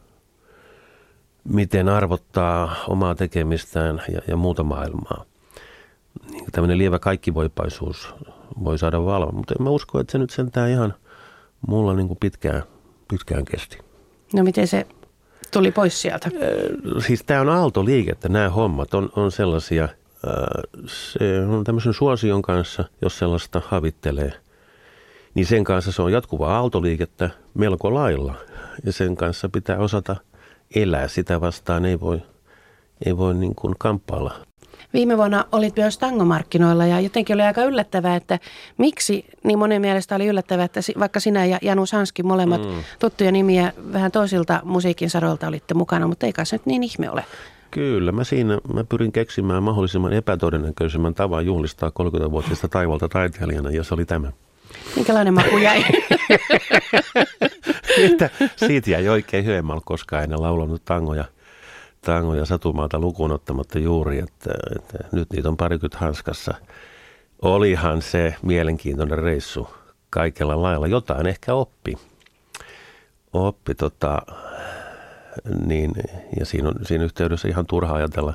miten 1.43 1.89
arvottaa 1.89 2.75
omaa 2.87 3.15
tekemistään 3.15 4.01
ja, 4.13 4.21
ja 4.27 4.37
muuta 4.37 4.63
maailmaa. 4.63 5.25
Niin 6.31 6.45
tämmöinen 6.51 6.77
lievä 6.77 6.99
kaikkivoipaisuus 6.99 8.13
voi 8.63 8.77
saada 8.77 9.05
valvoa, 9.05 9.31
mutta 9.31 9.53
en 9.59 9.63
mä 9.63 9.69
usko, 9.69 9.99
että 9.99 10.11
se 10.11 10.17
nyt 10.17 10.29
sentään 10.29 10.69
ihan 10.69 10.93
mulla 11.67 11.93
niin 11.93 12.07
kuin 12.07 12.17
pitkään, 12.19 12.63
pitkään 13.07 13.45
kesti. 13.45 13.77
No 14.33 14.43
miten 14.43 14.67
se 14.67 14.87
tuli 15.51 15.71
pois 15.71 16.01
sieltä? 16.01 16.29
Siis 17.07 17.23
tämä 17.23 17.41
on 17.41 17.49
aaltoliikettä, 17.49 18.29
nämä 18.29 18.49
hommat 18.49 18.93
on, 18.93 19.09
on 19.15 19.31
sellaisia, 19.31 19.89
se 20.87 21.45
on 21.45 21.63
tämmöisen 21.63 21.93
suosion 21.93 22.41
kanssa, 22.41 22.83
jos 23.01 23.17
sellaista 23.17 23.61
havittelee, 23.65 24.33
niin 25.33 25.45
sen 25.45 25.63
kanssa 25.63 25.91
se 25.91 26.01
on 26.01 26.11
jatkuvaa 26.11 26.57
aaltoliikettä 26.57 27.29
melko 27.53 27.93
lailla. 27.93 28.35
Ja 28.85 28.93
sen 28.93 29.15
kanssa 29.15 29.49
pitää 29.49 29.77
osata– 29.77 30.15
elää. 30.75 31.07
Sitä 31.07 31.41
vastaan 31.41 31.85
ei 31.85 31.99
voi, 31.99 32.21
ei 33.05 33.17
voi 33.17 33.33
niin 33.33 33.55
kuin 33.55 33.75
kamppailla. 33.79 34.33
Viime 34.93 35.17
vuonna 35.17 35.45
olit 35.51 35.75
myös 35.75 35.97
tangomarkkinoilla 35.97 36.85
ja 36.85 36.99
jotenkin 36.99 37.33
oli 37.33 37.43
aika 37.43 37.63
yllättävää, 37.63 38.15
että 38.15 38.39
miksi 38.77 39.25
niin 39.43 39.59
monen 39.59 39.81
mielestä 39.81 40.15
oli 40.15 40.27
yllättävää, 40.27 40.65
että 40.65 40.79
vaikka 40.99 41.19
sinä 41.19 41.45
ja 41.45 41.59
Janu 41.61 41.85
Sanski 41.85 42.23
molemmat 42.23 42.61
mm. 42.61 42.83
tuttuja 42.99 43.31
nimiä 43.31 43.73
vähän 43.93 44.11
toisilta 44.11 44.61
musiikin 44.63 45.09
saroilta 45.09 45.47
olitte 45.47 45.73
mukana, 45.73 46.07
mutta 46.07 46.25
ei 46.25 46.33
kai 46.33 46.45
se 46.45 46.55
nyt 46.55 46.65
niin 46.65 46.83
ihme 46.83 47.09
ole. 47.09 47.25
Kyllä, 47.71 48.11
mä 48.11 48.23
siinä 48.23 48.59
mä 48.73 48.83
pyrin 48.83 49.11
keksimään 49.11 49.63
mahdollisimman 49.63 50.13
epätodennäköisemmän 50.13 51.13
tavan 51.13 51.45
juhlistaa 51.45 51.89
30-vuotista 51.89 52.67
taivalta 52.67 53.09
taiteilijana, 53.09 53.71
ja 53.71 53.83
se 53.83 53.93
oli 53.93 54.05
tämä. 54.05 54.31
Minkälainen 54.95 55.33
maku 55.33 55.57
jäi? 55.57 55.83
että 58.11 58.29
siitä 58.55 58.91
jäi 58.91 59.07
oikein 59.09 59.45
hyömmällä, 59.45 59.81
koska 59.85 60.21
en 60.21 60.41
laulanut 60.41 60.85
tangoja, 60.85 61.25
tangoja 62.01 62.45
satumaata 62.45 62.99
lukuun 62.99 63.31
ottamatta 63.31 63.79
juuri, 63.79 64.19
että, 64.19 64.53
että 64.75 64.97
nyt 65.11 65.27
niitä 65.33 65.49
on 65.49 65.57
parikymmentä 65.57 65.97
hanskassa. 65.97 66.53
Olihan 67.41 68.01
se 68.01 68.35
mielenkiintoinen 68.41 69.17
reissu 69.17 69.69
kaikella 70.09 70.61
lailla. 70.61 70.87
Jotain 70.87 71.27
ehkä 71.27 71.53
oppi. 71.53 71.97
Oppi 73.33 73.75
tota, 73.75 74.21
niin, 75.65 75.91
ja 76.39 76.45
siinä, 76.45 76.67
on, 76.69 76.75
siinä 76.83 77.03
yhteydessä 77.03 77.47
ihan 77.47 77.65
turha 77.65 77.93
ajatella, 77.93 78.33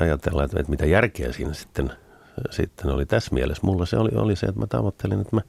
ajatella 0.00 0.44
että, 0.44 0.60
että 0.60 0.70
mitä 0.70 0.86
järkeä 0.86 1.32
siinä 1.32 1.52
sitten, 1.52 1.92
sitten 2.50 2.90
oli 2.90 3.06
tässä 3.06 3.34
mielessä. 3.34 3.66
Mulla 3.66 3.86
se 3.86 3.96
oli, 3.96 4.10
oli 4.14 4.36
se, 4.36 4.46
että 4.46 4.60
mä 4.60 4.66
tavoittelin, 4.66 5.20
että 5.20 5.36
mä 5.36 5.42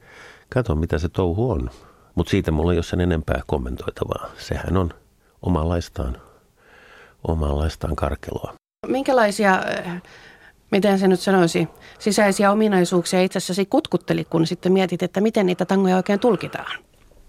katson 0.48 0.78
mitä 0.78 0.98
se 0.98 1.08
touhu 1.08 1.50
on. 1.50 1.70
Mutta 2.14 2.30
siitä 2.30 2.50
mulla 2.50 2.72
ei 2.72 2.78
ole 2.78 2.82
sen 2.84 3.00
enempää 3.00 3.40
kommentoitavaa. 3.46 4.30
Sehän 4.38 4.76
on 4.76 4.90
omanlaistaan, 5.42 6.16
omanlaistaan 7.28 7.96
karkeloa. 7.96 8.54
Minkälaisia, 8.86 9.62
äh, 9.86 10.02
miten 10.70 10.98
se 10.98 11.08
nyt 11.08 11.20
sanoisi, 11.20 11.68
sisäisiä 11.98 12.50
ominaisuuksia 12.52 13.22
itse 13.22 13.36
asiassa 13.36 13.62
kutkutteli, 13.70 14.24
kun 14.24 14.46
sitten 14.46 14.72
mietit, 14.72 15.02
että 15.02 15.20
miten 15.20 15.46
niitä 15.46 15.64
tangoja 15.64 15.96
oikein 15.96 16.20
tulkitaan? 16.20 16.78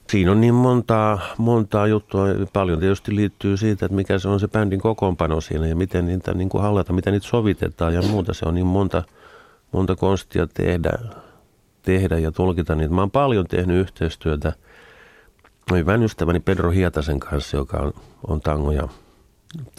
Siinä 0.10 0.32
on 0.32 0.42
niin 0.42 0.54
montaa, 0.54 1.20
montaa 1.38 1.88
juttua. 1.88 2.26
Paljon 2.54 2.80
tietysti 2.80 3.16
liittyy 3.16 3.58
siitä, 3.58 3.86
että 3.86 3.96
mikä 3.96 4.20
se 4.20 4.28
on 4.28 4.40
se 4.40 4.48
bändin 4.48 4.82
kokoonpano 4.82 5.42
siinä 5.42 5.68
ja 5.68 5.76
miten 5.76 6.06
niitä 6.06 6.34
niin 6.34 6.50
kuin 6.50 6.62
hallita, 6.62 6.94
miten 6.94 7.14
niitä 7.14 7.28
sovitetaan 7.28 7.94
ja 7.94 8.02
muuta. 8.02 8.34
Se 8.34 8.46
on 8.46 8.56
niin 8.56 8.66
monta, 8.66 9.04
monta 9.72 9.96
konstia 9.96 10.48
tehdä, 10.48 10.92
tehdä 11.82 12.18
ja 12.18 12.32
tulkita 12.32 12.76
niitä. 12.76 12.94
Mä 12.94 13.02
oon 13.02 13.12
paljon 13.12 13.48
tehnyt 13.48 13.78
yhteistyötä 13.78 14.54
hyvän 15.72 16.04
ystäväni 16.04 16.40
Pedro 16.40 16.72
Hietasen 16.72 17.20
kanssa, 17.20 17.58
joka 17.58 17.78
on, 17.78 17.94
on 18.28 18.42
tangoja 18.42 18.88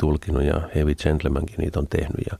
tulkinut 0.01 0.43
ja 0.43 0.61
Heavy 0.75 0.95
Gentlemankin 0.95 1.57
niitä 1.59 1.79
on 1.79 1.87
tehnyt. 1.87 2.27
Ja, 2.31 2.39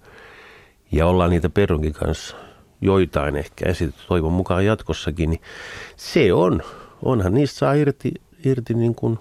ja 0.93 1.07
ollaan 1.07 1.31
niitä 1.31 1.49
Pedronkin 1.49 1.93
kanssa 1.93 2.37
joitain 2.81 3.37
ehkä 3.37 3.69
esitetty 3.69 4.03
toivon 4.09 4.33
mukaan 4.33 4.67
jatkossakin, 4.67 5.31
niin 5.31 5.41
se 5.97 6.33
on 6.33 6.63
onhan 7.03 7.35
niistä 7.35 7.59
saa 7.59 7.75
irti, 7.75 8.13
irti 8.45 8.75
niin 8.75 8.95
kuin 8.95 9.19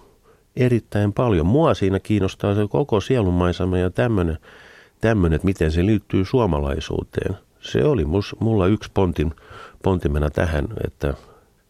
erittäin 0.56 1.14
paljon. 1.14 1.46
Mua 1.46 1.74
siinä 1.74 2.00
kiinnostaa 2.00 2.56
se 2.56 2.68
koko 2.70 3.02
sielunmaisema 3.02 3.78
ja 3.78 3.90
tämmöinen, 3.90 4.38
että 5.36 5.46
miten 5.46 5.72
se 5.72 5.86
liittyy 5.86 6.26
suomalaisuuteen. 6.26 7.38
Se 7.66 7.86
oli 7.86 8.06
mus, 8.06 8.36
mulla 8.40 8.68
yksi 8.68 8.92
pontin, 8.94 9.34
pontimena 9.84 10.30
tähän, 10.30 10.68
että, 10.86 11.14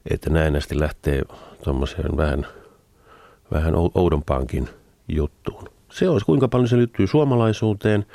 että 0.10 0.30
näennästi 0.30 0.80
lähtee 0.80 1.22
tuommoiseen 1.64 2.18
vähän, 2.18 2.48
vähän 3.54 3.74
oudompaankin 3.76 4.70
juttuun. 5.08 5.70
Se 5.92 6.10
on, 6.10 6.22
kuinka 6.26 6.48
paljon 6.48 6.68
se 6.68 6.78
liittyy 6.78 7.08
suomalaisuuteen 7.08 8.06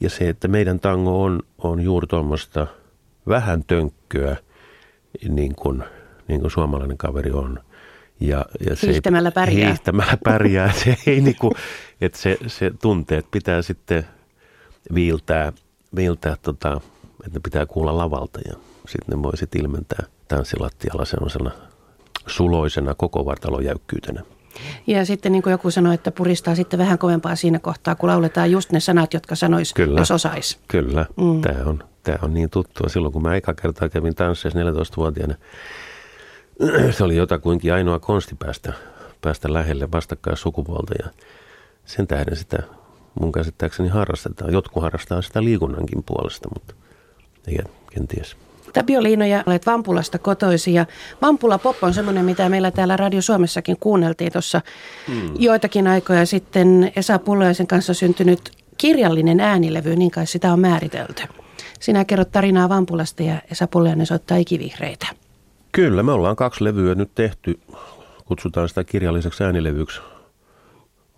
ja 0.00 0.10
se, 0.10 0.28
että 0.28 0.48
meidän 0.48 0.80
tango 0.80 1.22
on, 1.22 1.40
on 1.58 1.80
juuri 1.80 2.06
tuommoista 2.06 2.66
vähän 3.28 3.64
tönkköä, 3.64 4.36
niin 5.28 5.54
kuin– 5.54 5.84
niin 6.30 6.40
kuin 6.40 6.50
suomalainen 6.50 6.98
kaveri 6.98 7.30
on. 7.30 7.60
Ja, 8.20 8.44
ja 8.68 8.76
se 8.76 8.86
hiihtämällä 8.86 9.30
pärjää. 9.30 9.68
Hiihtämällä 9.68 10.18
pärjää. 10.24 10.72
se 10.84 10.96
ei 11.06 11.20
niin 11.20 11.36
kuin, 11.36 11.52
että 12.00 12.18
se, 12.18 12.38
se 12.46 12.70
tunteet 12.82 13.26
pitää 13.30 13.62
sitten 13.62 14.06
viiltää, 14.94 15.52
viiltää 15.96 16.36
tota, 16.42 16.80
että 17.26 17.38
ne 17.38 17.40
pitää 17.42 17.66
kuulla 17.66 17.96
lavalta 17.96 18.40
ja 18.48 18.54
sitten 18.88 19.16
ne 19.16 19.22
voi 19.22 19.36
sitten 19.36 19.60
ilmentää 19.60 20.04
tanssilattialla 20.28 21.04
sellaisena 21.04 21.50
suloisena 22.26 22.94
koko 22.94 23.24
vartalon 23.24 23.64
jäykkyytenä. 23.64 24.22
Ja 24.86 25.04
sitten 25.04 25.32
niin 25.32 25.42
kuin 25.42 25.50
joku 25.50 25.70
sanoi, 25.70 25.94
että 25.94 26.10
puristaa 26.10 26.54
sitten 26.54 26.78
vähän 26.78 26.98
kovempaa 26.98 27.36
siinä 27.36 27.58
kohtaa, 27.58 27.94
kun 27.94 28.08
lauletaan 28.08 28.50
just 28.50 28.72
ne 28.72 28.80
sanat, 28.80 29.14
jotka 29.14 29.34
sanois, 29.34 29.74
kyllä, 29.74 30.00
jos 30.00 30.10
osais. 30.10 30.58
Kyllä, 30.68 31.06
mm. 31.16 31.40
tämä, 31.40 31.64
on, 31.64 31.84
tämä 32.02 32.18
on 32.22 32.34
niin 32.34 32.50
tuttua. 32.50 32.88
Silloin 32.88 33.12
kun 33.12 33.22
mä 33.22 33.36
eka 33.36 33.54
kertaa 33.54 33.88
kävin 33.88 34.14
tansseissa 34.14 34.58
14-vuotiaana, 34.58 35.34
se 36.96 37.04
oli 37.04 37.16
jotakuinkin 37.16 37.74
ainoa 37.74 37.98
konsti 37.98 38.34
päästä, 38.34 38.72
päästä 39.20 39.52
lähelle 39.52 39.88
vastakkain 39.92 40.36
sukupuolta 40.36 40.94
ja 41.02 41.10
sen 41.84 42.06
tähden 42.06 42.36
sitä 42.36 42.58
mun 43.20 43.32
käsittääkseni 43.32 43.88
harrastetaan. 43.88 44.52
Jotkut 44.52 44.82
harrastaa 44.82 45.22
sitä 45.22 45.44
liikunnankin 45.44 46.02
puolesta, 46.06 46.48
mutta 46.54 46.74
ei 47.46 47.58
kenties. 47.90 48.36
Tapio 48.72 49.02
Liinoja, 49.02 49.42
olet 49.46 49.66
Vampulasta 49.66 50.18
kotoisin 50.18 50.74
ja 50.74 50.86
Vampula 51.22 51.58
Pop 51.58 51.76
on 51.82 51.94
semmoinen, 51.94 52.24
mitä 52.24 52.48
meillä 52.48 52.70
täällä 52.70 52.96
Radio 52.96 53.22
Suomessakin 53.22 53.76
kuunneltiin 53.80 54.32
tuossa 54.32 54.60
hmm. 55.08 55.30
joitakin 55.38 55.86
aikoja 55.86 56.26
sitten. 56.26 56.92
Esa 56.96 57.18
Pullojaisen 57.18 57.66
kanssa 57.66 57.94
syntynyt 57.94 58.50
kirjallinen 58.78 59.40
äänilevy, 59.40 59.96
niin 59.96 60.10
kai 60.10 60.26
sitä 60.26 60.52
on 60.52 60.60
määritelty. 60.60 61.22
Sinä 61.80 62.04
kerrot 62.04 62.32
tarinaa 62.32 62.68
Vampulasta 62.68 63.22
ja 63.22 63.42
Esa 63.50 63.66
Pullojainen 63.66 64.06
soittaa 64.06 64.36
ikivihreitä. 64.36 65.06
Kyllä, 65.72 66.02
me 66.02 66.12
ollaan 66.12 66.36
kaksi 66.36 66.64
levyä 66.64 66.94
nyt 66.94 67.10
tehty. 67.14 67.60
Kutsutaan 68.24 68.68
sitä 68.68 68.84
kirjalliseksi 68.84 69.44
äänilevyksi. 69.44 70.00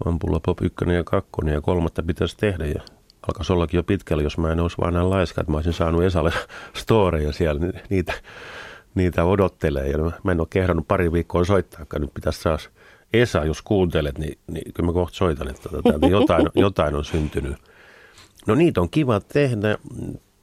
Ampulla 0.04 0.40
Pop 0.40 0.62
1 0.62 0.76
ja 0.94 1.04
2 1.04 1.30
ja 1.52 1.60
kolmatta 1.60 2.02
pitäisi 2.02 2.36
tehdä. 2.36 2.66
Ja 2.66 2.80
alkaisi 3.28 3.52
ollakin 3.52 3.78
jo 3.78 3.82
pitkällä, 3.82 4.22
jos 4.22 4.38
mä 4.38 4.52
en 4.52 4.60
olisi 4.60 4.78
vaan 4.78 4.94
näin 4.94 5.10
laiska, 5.10 5.40
että 5.40 5.50
mä 5.50 5.56
olisin 5.56 5.72
saanut 5.72 6.02
Esalle 6.02 6.32
storeja 6.74 7.32
siellä. 7.32 7.60
Niitä, 7.90 8.12
niitä 8.94 9.24
odottelee 9.24 9.88
ja 9.88 9.98
mä 9.98 10.32
en 10.32 10.40
ole 10.40 10.48
kehdannut 10.50 10.88
pari 10.88 11.12
viikkoa 11.12 11.44
soittaa, 11.44 11.86
nyt 11.98 12.14
pitäisi 12.14 12.42
saada 12.42 12.58
Esa, 13.12 13.44
jos 13.44 13.62
kuuntelet, 13.62 14.18
niin, 14.18 14.38
niin 14.46 14.72
kyllä 14.74 14.86
mä 14.86 14.92
kohta 14.92 15.16
soitan, 15.16 15.48
että 15.48 15.68
tota, 15.68 16.06
jotain, 16.06 16.48
jotain 16.54 16.94
on 16.94 17.04
syntynyt. 17.04 17.56
No 18.46 18.54
niitä 18.54 18.80
on 18.80 18.90
kiva 18.90 19.20
tehdä 19.20 19.78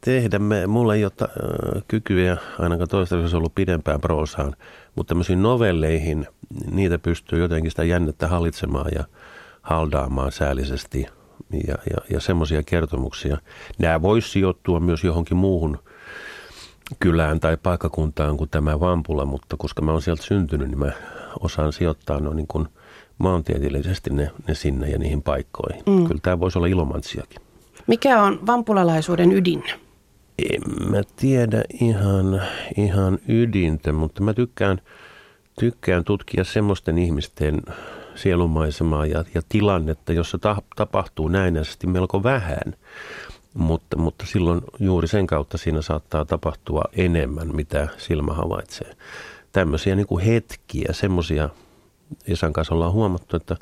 tehdä. 0.02 0.40
Me, 0.40 0.68
mulla 0.68 0.96
ei 0.96 1.04
ole 1.04 1.12
ta, 1.16 1.26
äh, 1.26 1.84
kykyä 1.88 2.38
ainakaan 2.60 2.90
toistaiseksi 2.90 3.36
ollut 3.36 3.56
pidempään 3.56 4.02
proosaan, 4.02 4.56
mutta 4.96 5.10
tämmöisiin 5.10 5.42
novelleihin, 5.42 6.28
niitä 6.72 7.00
pystyy 7.00 7.40
jotenkin 7.40 7.72
sitä 7.72 7.84
jännettä 7.84 8.28
hallitsemaan 8.28 8.92
ja 8.96 9.04
haldaamaan 9.62 10.32
säällisesti 10.32 11.06
ja, 11.68 11.76
ja, 11.90 11.98
ja 12.10 12.20
semmoisia 12.20 12.64
kertomuksia. 12.64 13.38
Nämä 13.78 14.02
voisi 14.02 14.30
sijoittua 14.30 14.80
myös 14.80 15.04
johonkin 15.04 15.38
muuhun 15.38 15.80
kylään 17.00 17.40
tai 17.40 17.58
paikkakuntaan 17.64 18.38
kuin 18.38 18.50
tämä 18.50 18.80
Vampula, 18.80 19.26
mutta 19.26 19.58
koska 19.58 19.82
mä 19.82 19.92
oon 19.92 20.02
sieltä 20.02 20.24
syntynyt, 20.24 20.68
niin 20.68 20.80
mä 20.80 20.92
osaan 21.40 21.74
sijoittaa 21.74 22.20
no 22.20 22.34
niin 22.34 22.48
kuin 22.48 22.68
maantieteellisesti 23.18 24.10
ne, 24.10 24.32
ne 24.48 24.56
sinne 24.56 24.90
ja 24.90 25.00
niihin 25.00 25.22
paikkoihin. 25.22 25.84
Mm. 25.86 26.08
Kyllä 26.08 26.20
tämä 26.22 26.40
voisi 26.40 26.60
olla 26.60 26.68
ilomantsiakin. 26.68 27.42
Mikä 27.88 28.24
on 28.24 28.40
vampulalaisuuden 28.48 29.32
ydin? 29.32 29.64
En 30.52 30.90
mä 30.92 31.02
tiedä 31.16 31.64
ihan, 31.82 32.42
ihan 32.78 33.20
ydintä, 33.28 33.94
mutta 33.94 34.24
mä 34.24 34.34
tykkään, 34.34 34.82
tykkään 35.60 36.04
tutkia 36.04 36.44
semmoisten 36.44 36.98
ihmisten 36.98 37.62
sielumaisemaa 38.16 39.06
ja, 39.06 39.24
ja 39.36 39.42
tilannetta, 39.50 40.14
jossa 40.14 40.38
ta, 40.38 40.62
tapahtuu 40.76 41.28
näinäisesti 41.28 41.88
melko 41.88 42.24
vähän. 42.24 42.76
Mutta, 43.54 43.98
mutta 43.98 44.26
silloin 44.26 44.62
juuri 44.80 45.08
sen 45.08 45.28
kautta 45.28 45.58
siinä 45.58 45.82
saattaa 45.82 46.26
tapahtua 46.26 46.84
enemmän, 46.94 47.56
mitä 47.56 47.88
silmä 47.98 48.34
havaitsee. 48.34 48.96
Tämmöisiä 49.52 49.96
niin 49.96 50.08
kuin 50.08 50.26
hetkiä, 50.26 50.90
semmoisia, 50.92 51.50
Esan 52.28 52.54
kanssa 52.54 52.74
ollaan 52.74 52.92
huomattu, 52.92 53.36
että 53.38 53.56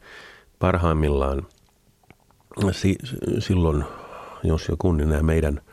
parhaimmillaan 0.60 1.48
si, 2.72 2.96
silloin, 3.40 3.84
jos 4.44 4.68
joku, 4.68 4.92
niin 4.92 5.10
nämä 5.10 5.24
meidän– 5.24 5.62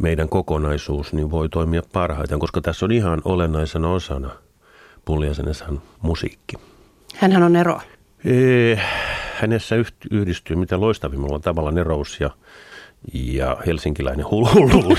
meidän 0.00 0.28
kokonaisuus 0.28 1.12
niin 1.12 1.30
voi 1.30 1.48
toimia 1.48 1.82
parhaiten, 1.92 2.38
koska 2.38 2.60
tässä 2.60 2.86
on 2.86 2.92
ihan 2.92 3.22
olennaisena 3.24 3.90
osana 3.90 4.30
Puljasenesan 5.04 5.82
musiikki. 6.02 6.56
Hänhän 7.20 7.42
on 7.42 7.56
ero. 7.56 7.80
Ee, 8.24 8.80
hänessä 9.34 9.74
yhdistyy 10.10 10.56
mitä 10.56 10.80
loistavimmalla 10.80 11.38
tavalla 11.38 11.70
nerous 11.70 12.20
ja, 12.20 12.30
ja 13.14 13.56
helsinkiläinen 13.66 14.26
hulluus. 14.30 14.98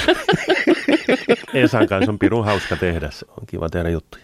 Esan 1.54 1.88
kanssa 1.88 2.12
on 2.12 2.20
pirun 2.20 2.46
hauska 2.46 2.75
tehdä, 2.75 3.10
on 3.30 3.46
kiva 3.48 3.70
tehdä 3.70 3.90
juttuja. 3.90 4.24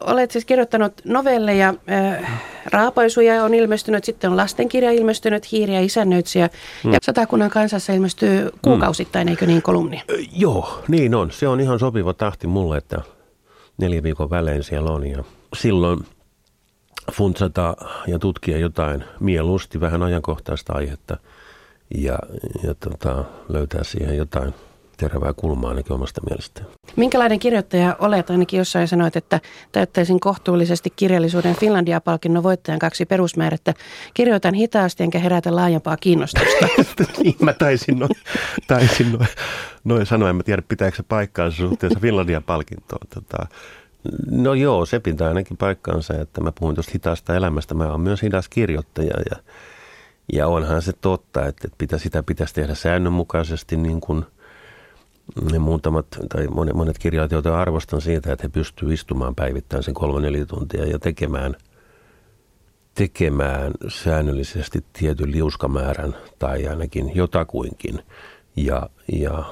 Olet 0.00 0.30
siis 0.30 0.44
kirjoittanut 0.44 0.92
novelleja, 1.04 1.74
äh, 1.90 2.42
raapaisuja 2.72 3.44
on 3.44 3.54
ilmestynyt, 3.54 4.04
sitten 4.04 4.30
on 4.30 4.36
lastenkirja 4.36 4.90
ilmestynyt, 4.90 5.52
hiiriä 5.52 5.80
isännöitsijä 5.80 6.48
mm. 6.84 6.92
ja 6.92 6.98
Satakunnan 7.02 7.50
kansassa 7.50 7.92
ilmestyy 7.92 8.50
kuukausittain, 8.62 9.26
mm. 9.26 9.30
eikö 9.30 9.46
niin 9.46 9.62
kolumni? 9.62 9.96
Äh, 9.96 10.28
joo, 10.32 10.82
niin 10.88 11.14
on. 11.14 11.30
Se 11.30 11.48
on 11.48 11.60
ihan 11.60 11.78
sopiva 11.78 12.14
tahti 12.14 12.46
mulle, 12.46 12.76
että 12.78 13.00
neljä 13.78 14.02
viikon 14.02 14.30
välein 14.30 14.62
siellä 14.62 14.90
on 14.90 15.06
ja 15.06 15.24
silloin 15.56 16.00
funtsata 17.12 17.76
ja 18.06 18.18
tutkia 18.18 18.58
jotain 18.58 19.04
mieluusti 19.20 19.80
vähän 19.80 20.02
ajankohtaista 20.02 20.72
aihetta 20.72 21.16
ja, 21.94 22.18
ja 22.62 22.74
tota, 22.74 23.24
löytää 23.48 23.84
siihen 23.84 24.16
jotain 24.16 24.54
terävää 24.96 25.32
kulmaa 25.32 25.70
ainakin 25.70 25.92
omasta 25.92 26.20
mielestäni. 26.30 26.66
Minkälainen 26.96 27.38
kirjoittaja 27.38 27.96
olet? 27.98 28.30
Ainakin 28.30 28.58
jossain 28.58 28.88
sanoit, 28.88 29.16
että 29.16 29.40
täyttäisin 29.72 30.20
kohtuullisesti 30.20 30.92
kirjallisuuden 30.96 31.56
Finlandia-palkinnon 31.56 32.42
voittajan 32.42 32.78
kaksi 32.78 33.06
perusmäärättä. 33.06 33.74
Kirjoitan 34.14 34.54
hitaasti 34.54 35.02
enkä 35.02 35.18
herätä 35.18 35.56
laajempaa 35.56 35.96
kiinnostusta. 35.96 36.66
niin, 37.22 37.36
mä 37.40 37.52
taisin 37.52 37.98
noin, 37.98 38.10
taisin 38.66 39.12
noin, 39.12 39.28
noin 39.84 40.06
sanoa. 40.06 40.30
En 40.30 40.36
mä 40.36 40.42
tiedä, 40.42 40.62
pitääkö 40.68 40.96
se 40.96 41.02
paikkaansa 41.02 41.56
suhteessa 41.56 42.00
Finlandia-palkintoon. 42.00 43.06
Tota, 43.14 43.46
no 44.30 44.54
joo, 44.54 44.86
se 44.86 45.00
pitää 45.00 45.28
ainakin 45.28 45.56
paikkaansa, 45.56 46.14
että 46.14 46.40
mä 46.40 46.52
puhun 46.52 46.74
tuosta 46.74 46.92
hitaasta 46.92 47.36
elämästä. 47.36 47.74
Mä 47.74 47.90
oon 47.90 48.00
myös 48.00 48.22
hidas 48.22 48.48
kirjoittaja 48.48 49.14
ja, 49.30 49.36
ja 50.32 50.48
onhan 50.48 50.82
se 50.82 50.92
totta, 51.00 51.46
että, 51.46 51.68
pitä, 51.78 51.98
sitä 51.98 52.22
pitäisi 52.22 52.54
tehdä 52.54 52.74
säännönmukaisesti 52.74 53.76
niin 53.76 54.00
kuin– 54.00 54.24
ne 55.52 55.58
muutamat 55.58 56.06
tai 56.28 56.46
monet, 56.46 56.74
monet 56.74 56.98
kirjailijat, 56.98 57.32
joita 57.32 57.60
arvostan 57.60 58.00
siitä, 58.00 58.32
että 58.32 58.42
he 58.42 58.48
pystyvät 58.48 58.92
istumaan 58.92 59.34
päivittäin 59.34 59.82
sen 59.82 59.94
kolme 59.94 60.20
neljä 60.20 60.46
tuntia 60.46 60.84
ja 60.84 60.98
tekemään, 60.98 61.56
tekemään 62.94 63.72
säännöllisesti 63.88 64.84
tietyn 64.92 65.32
liuskamäärän 65.32 66.16
tai 66.38 66.66
ainakin 66.66 67.12
jotakuinkin 67.14 68.02
ja, 68.56 68.90
ja, 69.12 69.44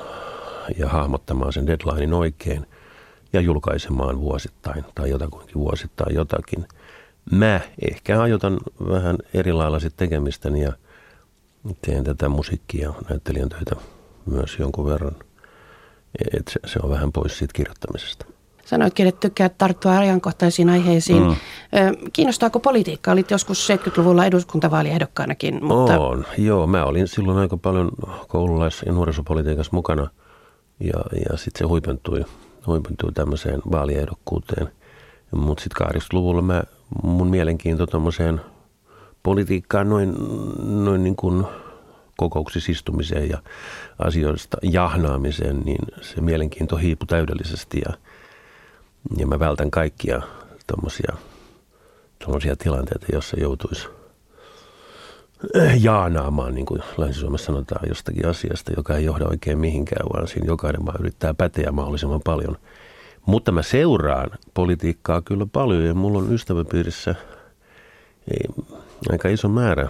ja 0.79 0.89
hahmottamaan 0.89 1.53
sen 1.53 1.67
deadlinein 1.67 2.15
oikein 2.15 2.67
ja 3.35 3.41
julkaisemaan 3.41 4.21
vuosittain 4.21 4.85
tai 4.95 5.11
jotakuinkin 5.11 5.55
vuosittain 5.55 6.15
jotakin. 6.15 6.69
Mä 7.33 7.61
ehkä 7.93 8.23
ajotan 8.23 8.59
vähän 8.89 9.19
eri 9.35 9.53
lailla 9.53 9.81
sitten 9.81 10.09
tekemistäni 10.09 10.63
ja 10.63 10.73
teen 11.81 12.05
tätä 12.05 12.29
musiikkia, 12.29 12.93
näyttelijän 13.11 13.49
töitä 13.49 13.77
myös 14.27 14.57
jonkun 14.59 14.87
verran– 14.87 15.17
et 16.33 16.49
se, 16.49 16.61
se 16.67 16.79
on 16.83 16.91
vähän 16.91 17.13
pois 17.13 17.39
siitä 17.39 17.53
kirjoittamisesta. 17.53 18.27
Sanoitkin, 18.65 19.07
että 19.07 19.21
tykkää 19.21 19.49
tarttua 19.49 19.99
ajankohtaisiin 19.99 20.71
aiheisiin. 20.71 21.23
Mm. 21.23 21.37
Kiinnostaako 22.13 22.61
politiikka? 22.61 23.13
Olit 23.13 23.31
joskus 23.31 23.69
70-luvulla 23.71 24.27
eduskuntavaaliehdokkaanakin. 24.27 25.65
Mutta... 25.65 26.01
On, 26.01 26.25
joo. 26.39 26.67
Mä 26.67 26.85
olin 26.85 27.09
silloin 27.09 27.39
aika 27.39 27.57
paljon 27.57 27.91
koululais- 28.29 28.83
ja 28.87 28.93
nuorisopolitiikassa 28.93 29.71
mukana. 29.73 30.11
Ja, 30.81 31.01
ja 31.31 31.37
sitten 31.37 31.59
se 31.59 31.65
huipentui, 31.65 32.25
huipentui 32.67 33.13
tämmöiseen 33.13 33.63
vaaliehdokkuuteen. 33.73 34.69
Mutta 35.31 35.63
sitten 35.63 35.87
80-luvulla 35.87 36.43
mä, 36.43 36.63
mun 37.03 37.29
mielenkiinto 37.29 37.87
tuommoiseen 37.87 38.41
politiikkaan 39.23 39.89
noin, 39.89 40.15
noin 40.85 41.05
niin 41.05 41.17
kuin– 41.17 41.45
kokouksissa 42.17 42.73
istumiseen 42.73 43.29
ja 43.29 43.43
asioista 43.99 44.57
jahnaamiseen, 44.63 45.61
niin 45.61 45.87
se 46.01 46.21
mielenkiinto 46.21 46.77
hiipui 46.77 47.07
täydellisesti 47.07 47.81
ja, 47.85 47.95
ja 49.17 49.27
mä 49.27 49.39
vältän 49.39 49.71
kaikkia 49.71 50.23
tuommoisia 52.19 52.57
tilanteita, 52.57 53.07
joissa 53.13 53.41
joutuisi 53.41 53.89
jaanaamaan, 55.81 56.55
niin 56.55 56.67
kuin 56.67 56.83
Länsi-Suomessa 56.97 57.47
sanotaan, 57.47 57.89
jostakin 57.89 58.27
asiasta, 58.27 58.73
joka 58.77 58.97
ei 58.97 59.05
johda 59.05 59.29
oikein 59.29 59.59
mihinkään, 59.59 60.07
vaan 60.13 60.29
siinä 60.29 60.47
jokainen 60.47 60.87
vaan 60.87 61.01
yrittää 61.01 61.35
päteä 61.35 61.73
mahdollisimman 61.73 62.21
paljon. 62.25 62.57
Mutta 63.27 63.53
mä 63.53 63.63
seuraan 63.63 64.31
politiikkaa 64.55 65.23
kyllä 65.23 65.47
paljon 65.53 65.85
ja 65.85 65.95
mulla 65.95 66.19
on 66.19 66.33
ystäväpiirissä 66.33 67.15
ei, 68.31 68.65
aika 69.11 69.29
iso 69.29 69.49
määrä 69.49 69.89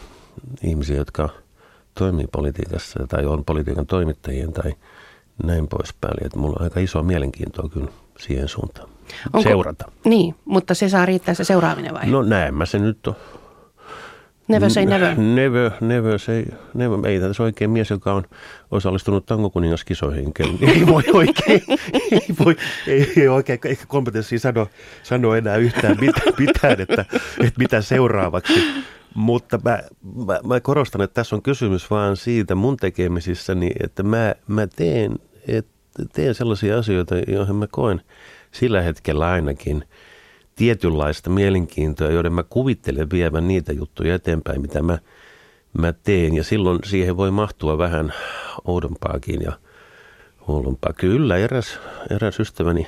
ihmisiä, 0.62 0.96
jotka– 0.96 1.28
toimii 1.98 2.26
politiikassa 2.32 3.06
tai 3.08 3.26
on 3.26 3.44
politiikan 3.44 3.86
toimittajien 3.86 4.52
tai 4.52 4.72
näin 5.44 5.68
poispäin. 5.68 6.26
Että 6.26 6.38
mulla 6.38 6.56
on 6.58 6.64
aika 6.64 6.80
iso 6.80 7.02
mielenkiintoa 7.02 7.68
kyllä 7.68 7.90
siihen 8.18 8.48
suuntaan 8.48 8.88
Onko, 9.32 9.48
seurata. 9.48 9.90
Niin, 10.04 10.34
mutta 10.44 10.74
se 10.74 10.88
saa 10.88 11.06
riittää 11.06 11.34
se 11.34 11.44
seuraaminen 11.44 11.94
vai? 11.94 12.06
No 12.06 12.22
näin 12.22 12.54
mä 12.54 12.66
se 12.66 12.78
nyt 12.78 13.06
on. 13.06 13.16
Never 14.48 14.70
say 14.70 14.86
never. 14.86 15.14
Never, 15.18 15.70
never 15.80 16.18
say 16.18 16.44
never. 16.74 17.06
Ei 17.06 17.20
tässä 17.20 17.42
oikein 17.42 17.70
mies, 17.70 17.90
joka 17.90 18.12
on 18.12 18.24
osallistunut 18.70 19.26
tangokuningaskisoihin. 19.26 20.32
Ei 20.74 20.86
voi 20.86 21.02
oikein, 21.12 21.62
ei, 22.10 22.26
voi, 22.44 22.56
ei, 22.86 23.12
ei 23.16 23.28
oikein 23.28 23.58
ehkä 23.64 23.86
kompetenssia 23.86 24.38
sanoa, 24.38 24.66
sanoa 25.02 25.36
enää 25.36 25.56
yhtään 25.56 25.96
mitään, 26.00 26.34
mitään 26.38 26.80
että, 26.80 27.04
että 27.40 27.58
mitä 27.58 27.80
seuraavaksi. 27.80 28.52
Mutta 29.14 29.60
mä, 29.64 29.82
mä, 30.26 30.40
mä 30.44 30.60
korostan, 30.60 31.00
että 31.00 31.14
tässä 31.14 31.36
on 31.36 31.42
kysymys 31.42 31.90
vaan 31.90 32.16
siitä 32.16 32.54
mun 32.54 32.76
tekemisissäni, 32.76 33.70
että 33.82 34.02
mä, 34.02 34.34
mä 34.46 34.66
teen, 34.66 35.18
et, 35.48 35.66
teen 36.12 36.34
sellaisia 36.34 36.78
asioita, 36.78 37.14
joihin 37.18 37.56
mä 37.56 37.66
koen 37.70 38.00
sillä 38.52 38.82
hetkellä 38.82 39.30
ainakin 39.30 39.84
tietynlaista 40.56 41.30
mielenkiintoa, 41.30 42.10
joiden 42.10 42.32
mä 42.32 42.42
kuvittelen 42.42 43.10
vievän 43.10 43.48
niitä 43.48 43.72
juttuja 43.72 44.14
eteenpäin, 44.14 44.60
mitä 44.60 44.82
mä, 44.82 44.98
mä 45.78 45.92
teen. 45.92 46.34
Ja 46.34 46.44
silloin 46.44 46.78
siihen 46.84 47.16
voi 47.16 47.30
mahtua 47.30 47.78
vähän 47.78 48.12
oudompaakin 48.64 49.42
ja 49.42 49.52
hullumpaa. 50.46 50.92
Kyllä, 50.92 51.36
eräs, 51.36 51.80
eräs 52.10 52.40
ystäväni 52.40 52.86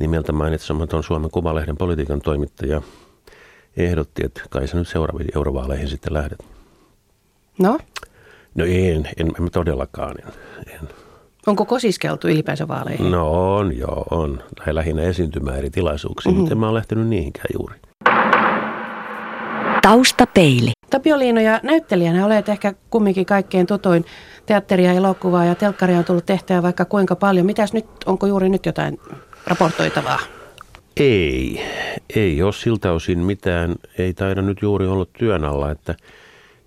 nimeltä 0.00 0.32
mainitsematon 0.32 1.02
Suomen 1.02 1.30
Kuvalehden 1.30 1.76
politiikan 1.76 2.20
toimittaja– 2.20 2.82
ehdotti, 3.78 4.24
että 4.24 4.42
kai 4.50 4.68
sä 4.68 4.76
nyt 4.76 4.88
seuraaviin 4.88 5.30
eurovaaleihin 5.34 5.88
sitten 5.88 6.14
lähdet. 6.14 6.44
No? 7.58 7.78
No 8.54 8.64
en, 8.64 9.08
en, 9.16 9.32
en 9.40 9.50
todellakaan. 9.52 10.16
En, 10.20 10.32
en. 10.74 10.88
Onko 11.48 11.64
kosiskeltu 11.64 12.28
ylipäänsä 12.28 12.68
vaaleihin? 12.68 13.10
No 13.10 13.56
on, 13.56 13.78
joo, 13.78 14.04
on. 14.10 14.42
Lähinnä 14.66 15.02
esiintymään 15.02 15.58
eri 15.58 15.70
tilaisuuksiin, 15.70 16.32
mm-hmm. 16.32 16.40
mutta 16.40 16.54
en 16.54 16.58
mä 16.58 16.68
ole 16.68 16.76
lähtenyt 16.76 17.06
niihinkään 17.06 17.46
juuri. 17.58 17.74
Taustapeili. 19.82 20.70
Tapio 20.90 21.18
Liino 21.18 21.40
ja 21.40 21.60
näyttelijänä 21.62 22.26
olet 22.26 22.48
ehkä 22.48 22.74
kumminkin 22.90 23.26
kaikkein 23.26 23.66
tutuin 23.66 24.04
teatteria, 24.46 24.92
elokuvaa 24.92 25.44
ja 25.44 25.54
telkkaria 25.54 25.98
on 25.98 26.04
tullut 26.04 26.26
tehtyä 26.26 26.62
vaikka 26.62 26.84
kuinka 26.84 27.16
paljon. 27.16 27.46
Mitäs 27.46 27.72
nyt, 27.72 27.86
onko 28.06 28.26
juuri 28.26 28.48
nyt 28.48 28.66
jotain 28.66 29.00
raportoitavaa? 29.46 30.18
Ei, 30.96 31.60
ei 32.16 32.42
ole 32.42 32.52
siltä 32.52 32.92
osin 32.92 33.18
mitään, 33.18 33.74
ei 33.98 34.14
taida 34.14 34.42
nyt 34.42 34.62
juuri 34.62 34.86
ollut 34.86 35.12
työn 35.12 35.44
alla, 35.44 35.70
että 35.70 35.94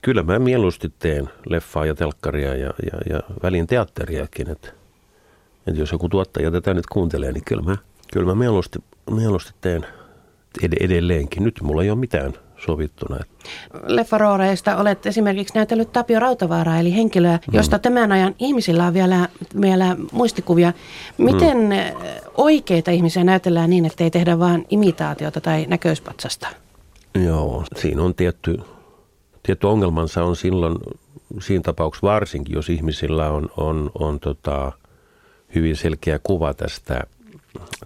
kyllä 0.02 0.24
mä 0.24 0.40
mieluusti 0.40 0.94
teen 1.00 1.30
leffaa 1.50 1.86
ja 1.86 1.96
telkkaria 1.96 2.56
ja, 2.56 2.74
ja, 2.92 3.00
ja 3.10 3.20
välin 3.44 3.68
teatteriakin, 3.68 4.50
että, 4.50 4.68
että 5.68 5.80
jos 5.80 5.92
joku 5.92 6.10
tuottaja 6.10 6.52
tätä 6.52 6.74
nyt 6.74 6.86
kuuntelee, 6.86 7.32
niin 7.32 7.44
kyllä 7.46 7.64
mä, 7.64 7.78
kyllä 8.14 8.26
mä 8.26 8.36
mieluusti, 8.36 8.80
mieluusti 9.10 9.52
teen 9.62 9.86
ed- 10.62 10.86
edelleenkin. 10.86 11.44
Nyt 11.44 11.60
mulla 11.62 11.84
ei 11.84 11.90
ole 11.90 12.00
mitään 12.00 12.34
sovittuna. 12.58 13.18
Leffarooreista 13.84 14.78
olet 14.78 15.06
esimerkiksi 15.06 15.56
näytellyt 15.56 15.92
Tapio 15.92 16.20
Rautavaaraa, 16.20 16.80
eli 16.80 16.96
henkilöä, 16.96 17.40
mm. 17.48 17.56
josta 17.56 17.78
mm. 17.78 17.82
tämän 17.82 18.12
ajan 18.12 18.36
ihmisillä 18.40 18.86
on 18.86 18.94
vielä, 18.94 19.28
vielä 19.62 19.96
muistikuvia. 20.12 20.74
Miten 21.18 21.58
mm. 21.58 21.76
oikeita 22.38 22.92
ihmisiä 22.92 23.24
näytellään 23.24 23.70
niin, 23.70 23.86
että 23.86 24.04
ei 24.04 24.12
tehdä 24.12 24.40
vain 24.40 24.66
imitaatiota 24.70 25.42
tai 25.42 25.66
näköispatsasta? 25.70 26.48
Joo, 27.26 27.64
siinä 27.76 28.04
on 28.04 28.16
tietty, 28.16 28.60
tietty 29.44 29.68
ongelmansa 29.68 30.24
on 30.24 30.36
silloin, 30.36 30.78
siinä 31.40 31.62
tapauksessa 31.62 32.08
varsinkin, 32.08 32.56
jos 32.56 32.70
ihmisillä 32.70 33.32
on, 33.32 33.50
on, 33.58 33.92
on 34.00 34.20
tota, 34.20 34.72
hyvin 35.56 35.76
selkeä 35.76 36.20
kuva 36.24 36.54
tästä, 36.54 37.02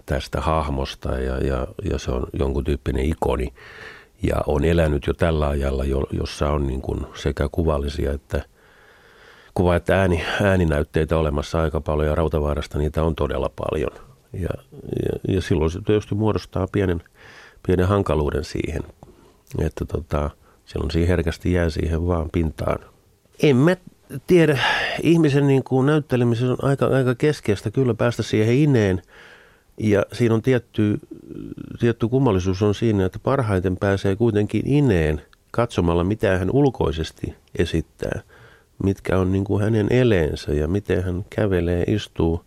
tästä 0.06 0.40
hahmosta 0.40 1.18
ja, 1.18 1.38
ja, 1.38 1.66
ja 1.90 1.98
se 1.98 2.10
on 2.10 2.26
jonkun 2.32 2.64
tyyppinen 2.64 3.04
ikoni, 3.04 3.52
ja 4.22 4.36
on 4.46 4.64
elänyt 4.64 5.06
jo 5.06 5.14
tällä 5.14 5.48
ajalla, 5.48 5.84
jossa 6.10 6.50
on 6.50 6.66
niin 6.66 6.82
kuin 6.82 7.06
sekä 7.14 7.48
kuvallisia 7.52 8.12
että 8.12 8.42
kuva- 9.54 9.76
että 9.76 10.00
ääni, 10.00 10.22
ääninäytteitä 10.42 11.18
olemassa 11.18 11.60
aika 11.62 11.80
paljon 11.80 12.08
ja 12.08 12.14
Rautavaarasta 12.14 12.78
niitä 12.78 13.02
on 13.02 13.14
todella 13.14 13.50
paljon. 13.56 13.90
Ja, 14.32 14.48
ja, 15.02 15.34
ja 15.34 15.40
silloin 15.40 15.70
se 15.70 15.80
tietysti 15.86 16.14
muodostaa 16.14 16.66
pienen, 16.72 17.02
pienen 17.66 17.88
hankaluuden 17.88 18.44
siihen, 18.44 18.82
että 19.58 19.84
tota, 19.84 20.30
silloin 20.66 20.90
siihen 20.90 21.08
herkästi 21.08 21.52
jää 21.52 21.70
siihen 21.70 22.06
vaan 22.06 22.30
pintaan. 22.30 22.78
En 23.42 23.56
mä 23.56 23.76
tiedä, 24.26 24.58
ihmisen 25.02 25.46
niin 25.46 25.64
kuin 25.64 25.86
näyttelemisessä 25.86 26.52
on 26.52 26.58
aika, 26.62 26.86
aika 26.86 27.14
keskeistä 27.14 27.70
kyllä 27.70 27.94
päästä 27.94 28.22
siihen 28.22 28.54
ineen– 28.54 29.02
ja 29.80 30.06
siinä 30.12 30.34
on 30.34 30.42
tietty, 30.42 30.98
tietty 31.80 32.08
kummallisuus 32.08 32.62
on 32.62 32.74
siinä, 32.74 33.06
että 33.06 33.18
parhaiten 33.18 33.76
pääsee 33.76 34.16
kuitenkin 34.16 34.62
ineen 34.66 35.22
katsomalla, 35.50 36.04
mitä 36.04 36.38
hän 36.38 36.50
ulkoisesti 36.50 37.34
esittää, 37.58 38.20
mitkä 38.84 39.18
on 39.18 39.32
niin 39.32 39.44
kuin 39.44 39.64
hänen 39.64 39.86
eleensä 39.90 40.52
ja 40.52 40.68
miten 40.68 41.04
hän 41.04 41.24
kävelee, 41.30 41.84
istuu, 41.86 42.44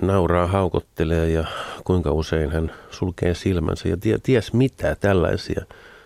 nauraa, 0.00 0.46
haukottelee 0.46 1.30
ja 1.30 1.44
kuinka 1.84 2.12
usein 2.12 2.50
hän 2.50 2.72
sulkee 2.90 3.34
silmänsä 3.34 3.88
ja 3.88 3.96
ties 4.22 4.52
mitä 4.52 4.96
tällaisia. 5.00 5.64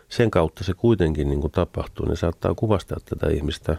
sen 0.09 0.31
kautta 0.31 0.65
se 0.65 0.75
kuitenkin 0.75 1.29
niin 1.29 1.41
kuin 1.41 1.53
tapahtuu. 1.53 2.07
Ne 2.07 2.17
saattaa 2.17 2.55
kuvastaa 2.55 2.99
tätä 3.05 3.29
ihmistä, 3.29 3.77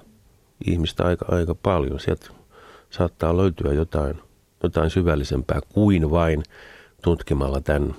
ihmistä 0.65 1.05
aika, 1.05 1.25
aika 1.29 1.55
paljon. 1.55 1.99
Sieltä 1.99 2.29
saattaa 2.89 3.37
löytyä 3.37 3.73
jotain, 3.73 4.19
jotain 4.63 4.89
syvällisempää 4.89 5.59
kuin 5.69 6.11
vain 6.11 6.43
tutkimalla 7.01 7.61
tämän, 7.61 7.95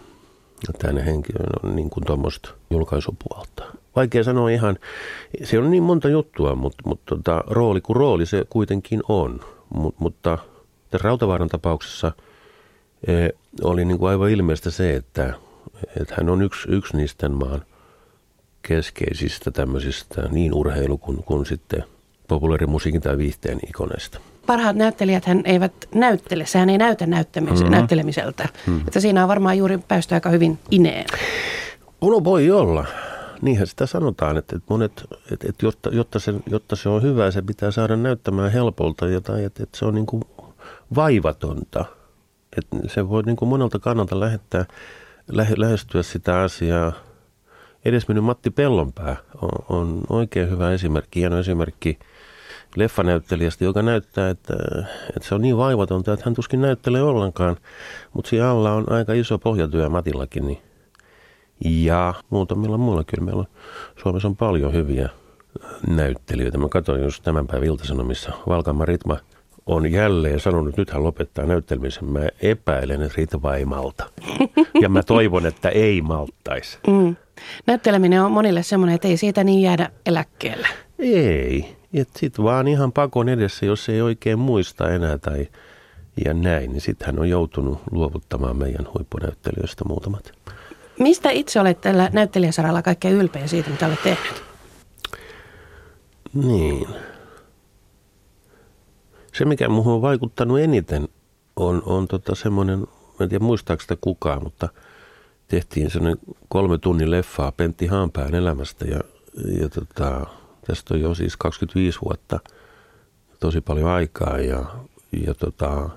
tämän 0.78 1.04
henkilön 1.04 1.76
niin 1.76 1.90
kuin 1.90 2.04
tuommoista 2.06 2.50
julkaisupuolta. 2.70 3.64
Vaikea 3.96 4.24
sanoa 4.24 4.50
ihan, 4.50 4.78
se 5.44 5.58
on 5.58 5.70
niin 5.70 5.82
monta 5.82 6.08
juttua, 6.08 6.54
mutta, 6.54 6.82
mutta 6.86 7.16
tota, 7.16 7.44
rooli 7.46 7.80
kuin 7.80 7.96
rooli 7.96 8.26
se 8.26 8.44
kuitenkin 8.50 9.02
on. 9.08 9.40
Mut, 9.74 9.94
mutta 9.98 10.38
tässä 10.94 11.08
Rautavaaran 11.08 11.48
tapauksessa 11.48 12.12
e, 13.06 13.28
oli 13.62 13.84
niin 13.84 13.98
kuin 13.98 14.10
aivan 14.10 14.30
ilmeistä 14.30 14.70
se, 14.70 14.96
että, 14.96 15.34
että 16.00 16.14
hän 16.18 16.28
on 16.28 16.42
yksi, 16.42 16.68
yksi 16.70 16.96
niistä 16.96 17.28
maan 17.28 17.64
keskeisistä 18.62 19.50
tämmöisistä 19.50 20.28
niin 20.30 20.54
urheilu 20.54 20.98
kuin, 20.98 21.24
kuin 21.24 21.46
sitten 21.46 21.84
populaarimusiikin 22.28 23.00
tai 23.00 23.18
viihteen 23.18 23.58
ikoneista. 23.68 24.20
Parhaat 24.46 24.76
näyttelijät 24.76 25.24
hän 25.24 25.42
eivät 25.44 25.72
näyttele, 25.94 26.46
sehän 26.46 26.70
ei 26.70 26.78
näytä 26.78 27.06
mm-hmm. 27.06 27.70
näyttelemiseltä. 27.70 28.44
Mm-hmm. 28.44 28.80
Että 28.86 29.00
siinä 29.00 29.22
on 29.22 29.28
varmaan 29.28 29.58
juuri 29.58 29.78
päästy 29.78 30.14
aika 30.14 30.30
hyvin 30.30 30.58
ineen. 30.70 31.06
No 32.00 32.24
voi 32.24 32.50
olla. 32.50 32.86
Niinhän 33.42 33.66
sitä 33.66 33.86
sanotaan, 33.86 34.36
että, 34.36 34.56
monet, 34.70 35.04
että, 35.32 35.48
että 35.50 35.66
jotta, 35.66 35.90
jotta, 35.92 36.18
se, 36.18 36.34
jotta 36.50 36.76
se 36.76 36.88
on 36.88 37.02
hyvä, 37.02 37.30
se 37.30 37.42
pitää 37.42 37.70
saada 37.70 37.96
näyttämään 37.96 38.52
helpolta 38.52 39.06
jotain, 39.06 39.44
että, 39.44 39.62
että 39.62 39.78
se 39.78 39.84
on 39.84 39.94
niin 39.94 40.06
kuin 40.06 40.22
vaivatonta. 40.94 41.84
Että 42.58 42.76
se 42.86 43.08
voi 43.08 43.22
niin 43.22 43.36
kuin 43.36 43.48
monelta 43.48 43.78
kannalta 43.78 44.20
lähettää, 44.20 44.64
lähe, 45.28 45.54
lähestyä 45.56 46.02
sitä 46.02 46.40
asiaa. 46.40 46.92
Edesmennyt 47.84 48.24
Matti 48.24 48.50
Pellonpää 48.50 49.16
on, 49.42 49.50
on 49.68 50.00
oikein 50.08 50.50
hyvä 50.50 50.72
esimerkki, 50.72 51.20
hieno 51.20 51.38
esimerkki 51.38 51.98
leffanäyttelijästä, 52.76 53.64
joka 53.64 53.82
näyttää, 53.82 54.30
että, 54.30 54.54
että 55.16 55.28
se 55.28 55.34
on 55.34 55.42
niin 55.42 55.56
vaivatonta, 55.56 56.12
että 56.12 56.24
hän 56.24 56.34
tuskin 56.34 56.60
näyttelee 56.60 57.02
ollenkaan. 57.02 57.56
Mutta 58.12 58.28
siinä 58.28 58.50
alla 58.50 58.72
on 58.72 58.92
aika 58.92 59.12
iso 59.12 59.38
pohjatyö 59.38 59.88
Matillakin, 59.88 60.46
niin 60.46 60.58
ja 61.64 62.14
muutamilla 62.30 62.78
muilla 62.78 63.04
kyllä 63.04 63.24
meillä 63.24 63.40
on, 63.40 63.46
Suomessa 64.02 64.28
on 64.28 64.36
paljon 64.36 64.72
hyviä 64.72 65.08
näyttelijöitä. 65.88 66.58
Mä 66.58 66.68
katsoin 66.68 67.02
just 67.02 67.22
tämän 67.22 67.46
päivän 67.46 67.68
iltasanomissa 67.68 68.32
Valkama 68.46 68.84
Ritma 68.84 69.16
on 69.66 69.92
jälleen 69.92 70.40
sanonut, 70.40 70.68
että 70.68 70.80
nyt 70.80 70.90
hän 70.90 71.04
lopettaa 71.04 71.46
näyttelemisen. 71.46 72.04
Mä 72.04 72.20
epäilen, 72.42 73.02
että 73.02 73.14
Ritva 73.16 73.54
ei 73.54 73.64
malta. 73.64 74.10
Ja 74.82 74.88
mä 74.88 75.02
toivon, 75.02 75.46
että 75.46 75.68
ei 75.68 76.02
maltaisi. 76.02 76.78
Mm. 76.86 77.16
Näytteleminen 77.66 78.22
on 78.22 78.32
monille 78.32 78.62
semmoinen, 78.62 78.94
että 78.94 79.08
ei 79.08 79.16
siitä 79.16 79.44
niin 79.44 79.62
jäädä 79.62 79.90
eläkkeelle. 80.06 80.68
Ei. 80.98 81.76
Sitten 82.16 82.44
vaan 82.44 82.68
ihan 82.68 82.92
pakon 82.92 83.28
edessä, 83.28 83.66
jos 83.66 83.88
ei 83.88 84.02
oikein 84.02 84.38
muista 84.38 84.90
enää 84.90 85.18
tai 85.18 85.48
ja 86.24 86.34
näin, 86.34 86.72
niin 86.72 86.80
sitten 86.80 87.06
hän 87.06 87.18
on 87.18 87.28
joutunut 87.28 87.78
luovuttamaan 87.90 88.56
meidän 88.56 88.88
huippunäyttelijöistä 88.94 89.84
muutamat. 89.84 90.32
Mistä 90.98 91.30
itse 91.30 91.60
olet 91.60 91.80
tällä 91.80 92.10
näyttelijäsaralla 92.12 92.82
kaikkein 92.82 93.14
ylpeä 93.14 93.46
siitä, 93.46 93.70
mitä 93.70 93.86
olet 93.86 94.02
tehnyt? 94.02 94.42
Niin. 96.34 96.86
Se, 99.34 99.44
mikä 99.44 99.68
muuhun 99.68 99.94
on 99.94 100.02
vaikuttanut 100.02 100.58
eniten, 100.58 101.08
on, 101.56 101.82
on 101.86 102.08
tota 102.08 102.34
semmoinen, 102.34 102.86
en 103.20 103.28
tiedä 103.28 103.44
muistaako 103.44 103.80
sitä 103.80 103.96
kukaan, 104.00 104.42
mutta 104.42 104.68
tehtiin 105.48 105.90
semmoinen 105.90 106.18
kolme 106.48 106.78
tunnin 106.78 107.10
leffaa 107.10 107.52
Pentti 107.52 107.86
Haanpään 107.86 108.34
elämästä 108.34 108.84
ja, 108.84 109.00
ja 109.60 109.68
tota, 109.68 110.26
tästä 110.66 110.94
on 110.94 111.00
jo 111.00 111.14
siis 111.14 111.36
25 111.36 111.98
vuotta 112.04 112.40
tosi 113.40 113.60
paljon 113.60 113.88
aikaa 113.88 114.38
ja, 114.38 114.64
ja 115.26 115.34
tota, 115.34 115.90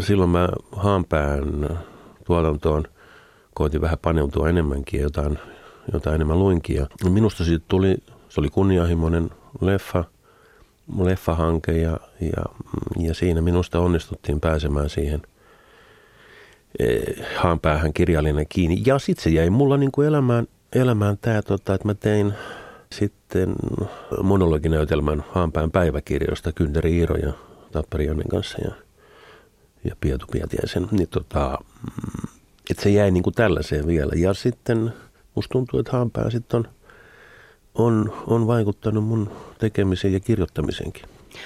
silloin 0.00 0.30
mä 0.30 0.48
Haanpään 0.72 1.68
tuotantoon– 2.24 2.84
koitin 3.56 3.80
vähän 3.80 3.98
paneutua 4.02 4.48
enemmänkin 4.48 5.00
ja 5.00 5.04
jotain, 5.04 5.38
jotain 5.92 6.14
enemmän 6.14 6.38
luinkin. 6.38 6.76
Ja 6.76 6.86
minusta 7.10 7.44
siitä 7.44 7.64
tuli, 7.68 7.96
se 8.28 8.40
oli 8.40 8.48
kunnianhimoinen 8.48 9.30
leffa, 9.60 10.04
leffahanke 10.98 11.72
ja, 11.72 12.00
ja, 12.20 12.44
ja 12.98 13.14
siinä 13.14 13.40
minusta 13.40 13.80
onnistuttiin 13.80 14.40
pääsemään 14.40 14.90
siihen 14.90 15.22
eh, 16.78 17.26
haanpäähän 17.36 17.92
kirjallinen 17.92 18.46
kiinni. 18.48 18.82
Ja 18.86 18.98
sitten 18.98 19.24
se 19.24 19.30
jäi 19.30 19.50
mulla 19.50 19.76
niin 19.76 19.92
kuin 19.92 20.08
elämään, 20.08 20.46
elämään 20.72 21.18
tämä, 21.20 21.42
tota, 21.42 21.74
että 21.74 21.88
mä 21.88 21.94
tein 21.94 22.32
sitten 22.92 23.54
monologinäytelmän 24.22 25.24
haanpään 25.30 25.70
päiväkirjoista 25.70 26.52
Kynteri 26.52 26.96
Iiro 26.96 27.16
ja 27.16 27.32
Tappari 27.72 28.06
Jannen 28.06 28.28
kanssa 28.28 28.58
ja, 28.64 28.72
ja 29.84 29.96
Pietu 30.00 30.26
Pietiäisen. 30.32 30.88
Niin 30.90 31.08
tota, 31.08 31.58
mm, 31.82 32.28
että 32.70 32.82
se 32.82 32.90
jäi 32.90 33.10
niin 33.10 33.22
kuin 33.22 33.34
tällaiseen 33.34 33.86
vielä. 33.86 34.12
Ja 34.16 34.34
sitten 34.34 34.92
musta 35.34 35.52
tuntuu, 35.52 35.80
että 35.80 35.92
haanpää 35.92 36.30
sitten 36.30 36.58
on, 36.58 36.68
on, 37.78 38.12
on 38.26 38.46
vaikuttanut 38.46 39.04
mun 39.04 39.30
tekemiseen 39.58 40.14
ja 40.14 40.20
kirjoittamiseenkin. 40.20 41.02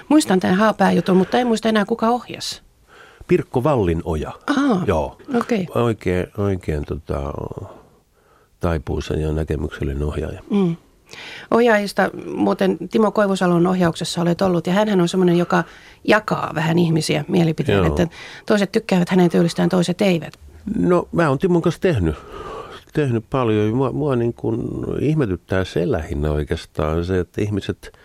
Muistan 0.08 0.40
tämän 0.40 0.56
haapää 0.56 0.92
jutun, 0.92 1.16
mutta 1.16 1.38
en 1.38 1.46
muista 1.46 1.68
enää 1.68 1.84
kuka 1.84 2.08
ohjas. 2.08 2.62
Pirkko 3.26 3.64
Vallinoja. 3.64 4.32
Aha, 4.46 4.84
Joo. 4.86 5.18
Okay. 5.34 5.66
Oikein, 5.74 6.26
oikein 6.38 6.84
tota, 6.84 7.32
taipuisen 8.60 9.20
ja 9.20 9.32
näkemyksellinen 9.32 10.02
ohjaaja. 10.02 10.42
Mm. 10.50 10.76
Ohjaajista 11.50 12.10
muuten 12.34 12.76
Timo 12.90 13.10
Koivusalon 13.10 13.66
ohjauksessa 13.66 14.22
olet 14.22 14.42
ollut 14.42 14.66
ja 14.66 14.72
hän 14.72 15.00
on 15.00 15.08
semmoinen, 15.08 15.38
joka 15.38 15.64
jakaa 16.04 16.52
vähän 16.54 16.78
ihmisiä 16.78 17.24
mielipiteitä. 17.28 17.86
Että 17.86 18.08
toiset 18.46 18.72
tykkäävät 18.72 19.08
hänen 19.08 19.30
tyylistään, 19.30 19.68
toiset 19.68 20.00
eivät. 20.00 20.34
No 20.78 21.08
mä 21.12 21.28
oon 21.28 21.38
Timon 21.38 21.62
kanssa 21.62 21.80
tehnyt, 21.80 22.16
tehnyt 22.92 23.24
paljon. 23.30 23.76
Mua, 23.76 23.92
mua 23.92 24.16
niin 24.16 24.34
kuin 24.34 24.60
ihmetyttää 25.00 25.64
se 25.64 25.90
lähinnä 25.90 26.30
oikeastaan 26.30 27.04
se, 27.04 27.18
että 27.18 27.42
ihmiset, 27.42 27.98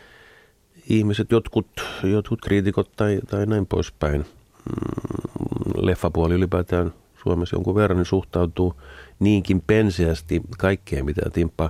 ihmiset 0.90 1.32
jotkut, 1.32 1.68
jotkut 2.04 2.42
kriitikot 2.42 2.92
tai, 2.96 3.20
tai 3.30 3.46
näin 3.46 3.66
poispäin, 3.66 4.22
mm, 4.22 5.86
leffapuoli 5.86 6.34
ylipäätään 6.34 6.94
Suomessa 7.24 7.56
jonkun 7.56 7.76
verran 7.76 7.98
niin 7.98 8.06
suhtautuu 8.06 8.74
niinkin 9.20 9.62
penseästi 9.68 10.42
kaikkeen, 10.58 11.06
mitä 11.06 11.22
Timppa, 11.34 11.70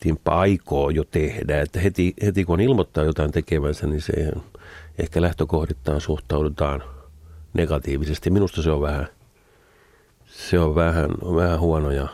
Timppa 0.00 0.40
aikoo 0.40 0.90
jo 0.90 1.04
tehdä. 1.04 1.60
Että 1.60 1.80
heti, 1.80 2.14
heti 2.22 2.44
kun 2.44 2.60
ilmoittaa 2.60 3.04
jotain 3.04 3.30
tekevänsä, 3.32 3.86
niin 3.86 4.02
se 4.02 4.12
ehkä 4.98 5.22
lähtökohdittaan 5.22 6.00
suhtaudutaan 6.00 6.82
negatiivisesti. 7.54 8.30
Minusta 8.30 8.62
se 8.62 8.70
on 8.70 8.82
vähän– 8.82 9.06
se 10.30 10.58
on 10.58 10.74
vähän, 10.74 11.10
vähän 11.10 11.60
huono 11.60 11.90
ja 11.90 12.08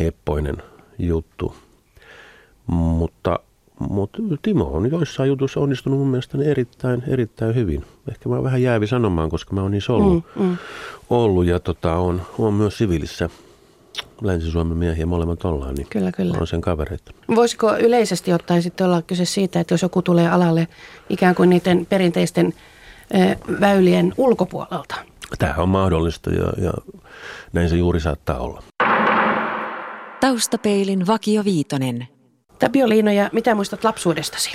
heppoinen 0.00 0.56
juttu. 0.98 1.54
Mutta, 2.66 3.38
mutta 3.88 4.18
Timo 4.42 4.64
on 4.64 4.90
joissain 4.90 5.28
jutuissa 5.28 5.60
onnistunut 5.60 5.98
mun 5.98 6.08
mielestä 6.08 6.38
erittäin, 6.44 7.02
erittäin 7.06 7.54
hyvin. 7.54 7.84
Ehkä 8.08 8.28
mä 8.28 8.34
oon 8.34 8.44
vähän 8.44 8.62
jäävi 8.62 8.86
sanomaan, 8.86 9.30
koska 9.30 9.54
mä 9.54 9.62
oon 9.62 9.70
niin 9.70 9.82
ollut, 9.88 10.24
mm, 10.36 10.42
mm. 10.42 10.56
ollut 11.10 11.46
ja 11.46 11.60
tota, 11.60 11.96
on, 11.96 12.22
on 12.38 12.54
myös 12.54 12.78
sivilissä 12.78 13.30
Länsi-Suomen 14.22 14.76
miehiä 14.76 15.06
molemmat 15.06 15.44
ollaan, 15.44 15.74
niin 15.74 15.86
kyllä, 15.90 16.12
kyllä. 16.12 16.36
on 16.40 16.46
sen 16.46 16.60
kavereita. 16.60 17.12
Voisiko 17.34 17.76
yleisesti 17.76 18.32
ottaen 18.32 18.62
sitten 18.62 18.86
olla 18.86 19.02
kyse 19.02 19.24
siitä, 19.24 19.60
että 19.60 19.74
jos 19.74 19.82
joku 19.82 20.02
tulee 20.02 20.30
alalle 20.30 20.68
ikään 21.08 21.34
kuin 21.34 21.50
niiden 21.50 21.86
perinteisten 21.86 22.54
väylien 23.60 24.14
ulkopuolelta? 24.16 25.09
Tämä 25.38 25.54
on 25.56 25.68
mahdollista 25.68 26.30
ja, 26.30 26.52
ja 26.64 26.72
näin 27.52 27.68
se 27.68 27.76
juuri 27.76 28.00
saattaa 28.00 28.38
olla. 28.38 28.62
Taustapeilin 30.20 31.06
Vakio 31.06 31.44
Viitonen. 31.44 32.08
Tapio 32.58 32.88
Liinoja, 32.88 33.30
mitä 33.32 33.54
muistat 33.54 33.84
lapsuudestasi? 33.84 34.52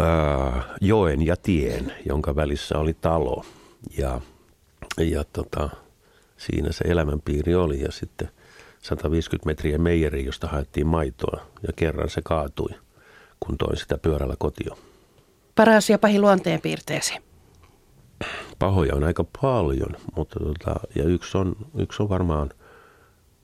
Äh, 0.00 0.64
joen 0.80 1.26
ja 1.26 1.36
tien, 1.36 1.92
jonka 2.06 2.36
välissä 2.36 2.78
oli 2.78 2.94
talo. 2.94 3.44
Ja, 3.98 4.20
ja 4.98 5.24
tota, 5.32 5.70
siinä 6.36 6.72
se 6.72 6.84
elämänpiiri 6.84 7.54
oli 7.54 7.80
ja 7.80 7.92
sitten 7.92 8.28
150 8.82 9.46
metriä 9.46 9.78
meijeri, 9.78 10.24
josta 10.24 10.48
haettiin 10.48 10.86
maitoa 10.86 11.40
ja 11.66 11.72
kerran 11.76 12.10
se 12.10 12.20
kaatui, 12.24 12.70
kun 13.40 13.58
toin 13.58 13.76
sitä 13.76 13.98
pyörällä 13.98 14.34
kotio. 14.38 14.78
Paras 15.54 15.90
ja 15.90 15.98
pahin 15.98 16.20
luonteenpiirteesi? 16.20 17.31
Pahoja 18.58 18.94
on 18.94 19.04
aika 19.04 19.24
paljon, 19.42 19.96
mutta 20.16 20.40
tota, 20.40 20.80
ja 20.94 21.04
yksi 21.04 21.38
on, 21.38 21.56
yksi 21.78 22.02
on 22.02 22.08
varmaan, 22.08 22.50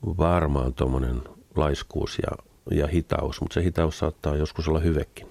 varmaan 0.03 0.75
tuommoinen 0.75 1.23
laiskuus 1.57 2.19
ja, 2.19 2.37
ja 2.71 2.87
hitaus, 2.87 3.41
mutta 3.41 3.55
se 3.55 3.65
hitaus 3.65 3.99
saattaa 3.99 4.37
joskus 4.37 4.69
olla 4.69 4.81
hyvekin. 4.81 5.29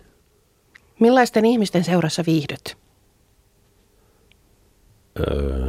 Millaisten 0.99 1.45
ihmisten 1.45 1.83
seurassa 1.83 2.23
viihdyt? 2.27 2.77
Öö, 5.19 5.67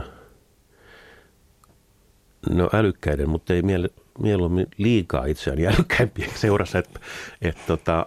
ne 2.51 2.63
on 2.63 2.71
älykkäiden, 2.73 3.29
mutta 3.29 3.55
ei 3.55 3.63
miele, 3.63 3.91
mieluummin 4.19 4.67
liikaa 4.79 5.25
itseään 5.25 5.65
älykkäimpien 5.65 6.31
seurassa, 6.45 6.79
että 6.79 7.01
et, 7.43 7.57
tota, 7.67 8.07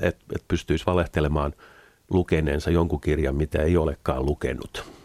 et, 0.00 0.16
et 0.34 0.44
pystyisi 0.48 0.86
valehtelemaan 0.86 1.52
lukeneensa 2.10 2.70
jonkun 2.70 3.00
kirjan, 3.00 3.36
mitä 3.36 3.62
ei 3.62 3.76
olekaan 3.76 4.26
lukenut. 4.26 4.95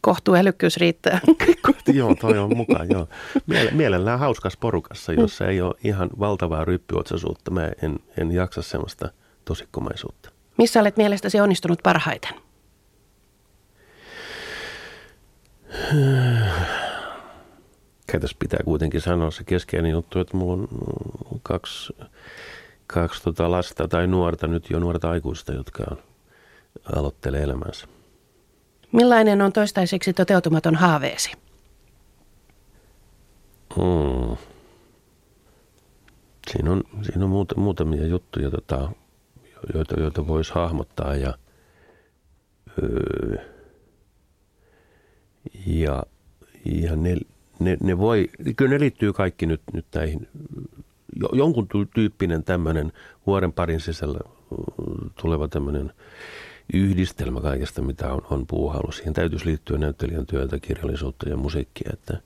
Kohtuuälykkyys 0.00 0.76
riittää. 0.76 1.20
joo, 1.86 2.14
toi 2.14 2.38
on 2.38 2.56
mukaan, 2.56 2.90
joo. 2.90 3.08
Miele, 3.46 3.70
mielellään 3.70 4.18
hauskas 4.18 4.56
porukassa, 4.56 5.12
jossa 5.12 5.46
ei 5.46 5.60
ole 5.60 5.74
ihan 5.84 6.10
valtavaa 6.18 6.64
ryppyotsaisuutta. 6.64 7.50
Mä 7.50 7.70
en, 7.82 7.98
en 8.18 8.32
jaksa 8.32 8.62
semmoista 8.62 9.08
tosikkomaisuutta. 9.44 10.30
Missä 10.58 10.80
olet 10.80 10.96
mielestäsi 10.96 11.40
onnistunut 11.40 11.78
parhaiten? 11.82 12.30
Käytäs 18.06 18.34
pitää 18.38 18.60
kuitenkin 18.64 19.00
sanoa 19.00 19.30
se 19.30 19.44
keskeinen 19.44 19.90
juttu, 19.90 20.18
että 20.18 20.36
mulla 20.36 20.52
on 20.52 20.68
kaksi, 21.42 21.96
kaksi 22.86 23.22
tota 23.22 23.50
lasta 23.50 23.88
tai 23.88 24.06
nuorta, 24.06 24.46
nyt 24.46 24.70
jo 24.70 24.78
nuorta 24.78 25.10
aikuista, 25.10 25.52
jotka 25.52 25.84
on, 25.90 25.98
aloittelee 26.96 27.42
elämänsä. 27.42 27.86
Millainen 28.92 29.42
on 29.42 29.52
toistaiseksi 29.52 30.12
toteutumaton 30.12 30.74
haaveesi? 30.74 31.32
Hmm. 33.76 34.36
Siinä 36.52 36.72
on, 36.72 36.82
siinä 37.02 37.24
on 37.24 37.30
muuta, 37.30 37.54
muutamia 37.56 38.06
juttuja, 38.06 38.50
tota, 38.50 38.90
joita, 39.74 40.00
joita 40.00 40.26
voisi 40.26 40.54
hahmottaa 40.54 41.14
ja, 41.16 41.34
öö, 42.82 43.36
ja, 45.66 46.02
ja 46.64 46.96
ne, 46.96 47.16
ne, 47.58 47.76
ne 47.80 47.98
voi, 47.98 48.28
kyllä 48.56 48.70
ne 48.70 48.80
liittyy 48.80 49.12
kaikki 49.12 49.46
nyt, 49.46 49.62
nyt 49.72 49.86
näihin, 49.94 50.28
jonkun 51.32 51.68
tyyppinen 51.94 52.44
tämmöinen 52.44 52.92
vuoden 53.26 53.52
parin 53.52 53.80
sisällä 53.80 54.20
tuleva 55.20 55.48
tämmöinen 55.48 55.92
yhdistelmä 56.74 57.40
kaikesta, 57.40 57.82
mitä 57.82 58.12
on, 58.12 58.22
on 58.30 58.46
puuhailu. 58.46 58.92
Siihen 58.92 59.14
täytyisi 59.14 59.46
liittyä 59.46 59.78
näyttelijän 59.78 60.26
työtä, 60.26 60.58
kirjallisuutta 60.58 61.28
ja 61.28 61.36
musiikkia, 61.36 61.90
että 61.92 62.18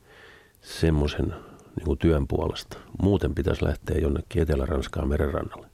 semmoisen 0.60 1.34
niin 1.86 1.98
työn 1.98 2.26
puolesta. 2.28 2.76
Muuten 3.02 3.34
pitäisi 3.34 3.64
lähteä 3.64 3.98
jonnekin 3.98 4.42
Etelä-Ranskaan 4.42 5.08
merenrannalle. 5.08 5.66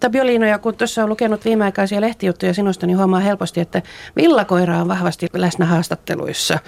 Tabioliino, 0.00 0.46
kun 0.62 0.76
tuossa 0.76 1.02
on 1.02 1.08
lukenut 1.08 1.44
viimeaikaisia 1.44 2.00
lehtijuttuja 2.00 2.54
sinusta, 2.54 2.86
niin 2.86 2.98
huomaa 2.98 3.20
helposti, 3.20 3.60
että 3.60 3.82
villakoira 4.16 4.80
on 4.80 4.88
vahvasti 4.88 5.26
läsnä 5.32 5.66
haastatteluissa. 5.66 6.58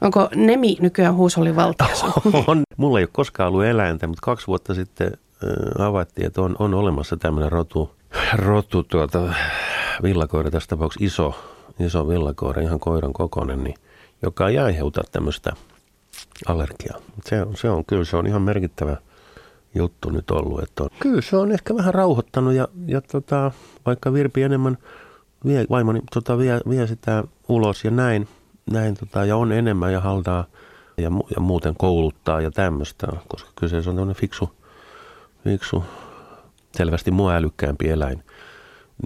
Onko 0.00 0.28
Nemi 0.34 0.76
nykyään 0.80 1.14
huusollin 1.14 1.56
valtiassa? 1.56 2.06
On. 2.46 2.62
Mulla 2.76 2.98
ei 2.98 3.02
ole 3.02 3.10
koskaan 3.12 3.48
ollut 3.48 3.64
eläintä, 3.64 4.06
mutta 4.06 4.20
kaksi 4.22 4.46
vuotta 4.46 4.74
sitten 4.74 5.06
äh, 5.06 5.50
havaittiin, 5.78 6.26
että 6.26 6.42
on, 6.42 6.56
on 6.58 6.74
olemassa 6.74 7.16
tämmöinen 7.16 7.52
rotu, 7.52 7.94
rotu 8.34 8.82
tuota, 8.82 9.34
villakoira, 10.02 10.50
tässä 10.50 10.68
tapauksessa 10.68 11.04
iso, 11.04 11.34
iso 11.80 12.08
villakoira, 12.08 12.62
ihan 12.62 12.80
koiran 12.80 13.12
kokoinen, 13.12 13.64
niin, 13.64 13.74
joka 14.22 14.48
ei 14.48 14.58
aiheuta 14.58 15.02
tämmöistä 15.12 15.52
allergiaa. 16.46 16.98
Se 17.24 17.42
on, 17.42 17.56
se 17.56 17.70
on 17.70 17.84
kyllä, 17.84 18.04
se 18.04 18.16
on 18.16 18.26
ihan 18.26 18.42
merkittävä 18.42 18.96
juttu 19.74 20.10
nyt 20.10 20.30
ollut. 20.30 20.62
Että 20.62 20.82
on, 20.82 20.88
kyllä 21.00 21.22
se 21.22 21.36
on 21.36 21.52
ehkä 21.52 21.76
vähän 21.76 21.94
rauhoittanut 21.94 22.54
ja, 22.54 22.68
ja 22.86 23.00
tota, 23.00 23.50
vaikka 23.86 24.12
Virpi 24.12 24.42
enemmän 24.42 24.78
vie, 25.46 25.66
vaimoni 25.70 26.00
tota, 26.14 26.38
vie, 26.38 26.60
vie 26.68 26.86
sitä 26.86 27.24
ulos 27.48 27.84
ja 27.84 27.90
näin, 27.90 28.28
näin 28.70 28.94
tota, 28.94 29.24
ja 29.24 29.36
on 29.36 29.52
enemmän 29.52 29.92
ja 29.92 30.00
haltaa 30.00 30.44
ja, 30.96 31.10
ja 31.34 31.40
muuten 31.40 31.74
kouluttaa 31.78 32.40
ja 32.40 32.50
tämmöistä, 32.50 33.06
koska 33.28 33.50
kyseessä 33.54 33.90
on 33.90 33.96
tämmöinen 33.96 34.20
fiksu, 34.20 34.50
fiksu, 35.44 35.84
selvästi 36.76 37.10
mua 37.10 37.34
älykkäämpi 37.34 37.88
eläin, 37.88 38.24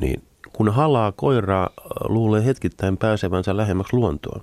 niin 0.00 0.22
kun 0.52 0.68
halaa 0.68 1.12
koiraa, 1.12 1.70
luulee 2.08 2.44
hetkittäin 2.44 2.96
pääsevänsä 2.96 3.56
lähemmäksi 3.56 3.96
luontoa. 3.96 4.40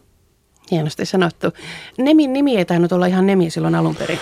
Hienosti 0.72 1.06
sanottu. 1.06 1.48
Nemin 1.98 2.34
nimi 2.34 2.58
ei 2.58 2.66
tainnut 2.66 2.92
olla 2.92 3.06
ihan 3.06 3.26
Nemi 3.28 3.50
silloin 3.50 3.76
alun 3.76 3.96
perin. 3.96 4.20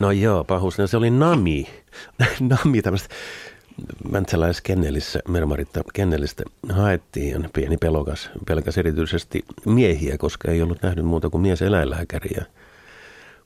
No 0.00 0.10
joo, 0.10 0.44
pahuus. 0.44 0.76
Se 0.86 0.96
oli 0.96 1.10
Nami. 1.10 1.66
Nami 2.40 2.82
tämmöistä 2.82 3.14
Mäntsäläiskennelissä, 4.10 5.20
Mermaritta 5.28 5.82
kennelistä 5.94 6.42
haettiin 6.70 7.48
pieni 7.52 7.76
pelokas, 7.76 8.30
pelkäs 8.46 8.78
erityisesti 8.78 9.44
miehiä, 9.66 10.18
koska 10.18 10.50
ei 10.50 10.62
ollut 10.62 10.82
nähnyt 10.82 11.04
muuta 11.04 11.30
kuin 11.30 11.40
mieseläinlääkäriä. 11.40 12.44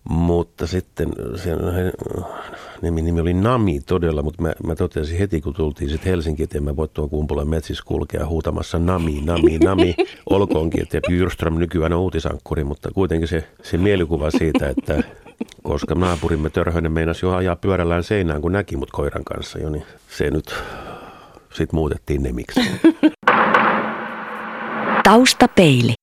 Mutta 0.08 0.66
sitten 0.66 1.08
se 1.36 1.50
nimi, 2.82 3.02
nimi 3.02 3.20
oli 3.20 3.34
Nami 3.34 3.80
todella, 3.80 4.22
mutta 4.22 4.42
mä, 4.42 4.52
mä 4.66 4.74
totesin 4.74 5.18
heti, 5.18 5.40
kun 5.40 5.54
tultiin 5.54 5.90
sitten 5.90 6.10
Helsinkiin, 6.10 6.44
että 6.44 6.58
en 6.58 6.64
mä 6.64 6.76
voi 6.76 6.88
tuo 6.88 7.08
kumpulan 7.08 7.48
metsissä 7.48 7.82
kulkea 7.86 8.26
huutamassa 8.26 8.78
Nami, 8.78 9.20
Nami, 9.20 9.58
Nami. 9.58 9.94
Olkoonkin, 10.30 10.82
että 10.82 11.00
Jyrström 11.08 11.58
nykyään 11.58 11.92
on 11.92 12.00
uutisankkuri, 12.00 12.64
mutta 12.64 12.90
kuitenkin 12.94 13.28
se, 13.28 13.44
se 13.62 13.78
mielikuva 13.78 14.30
siitä, 14.30 14.68
että 14.68 15.02
koska 15.62 15.94
naapurimme 15.94 16.50
Törhönen 16.50 16.92
meinasi 16.92 17.26
jo 17.26 17.32
ajaa 17.32 17.56
pyörällään 17.56 18.04
seinään, 18.04 18.42
kun 18.42 18.52
näki 18.52 18.76
mut 18.76 18.90
koiran 18.90 19.24
kanssa 19.24 19.58
jo, 19.58 19.70
niin 19.70 19.84
se 20.08 20.30
nyt 20.30 20.54
sitten 21.54 21.76
muutettiin 21.76 22.22
nemiksi. 22.22 22.60
Taustapeili. 25.04 25.94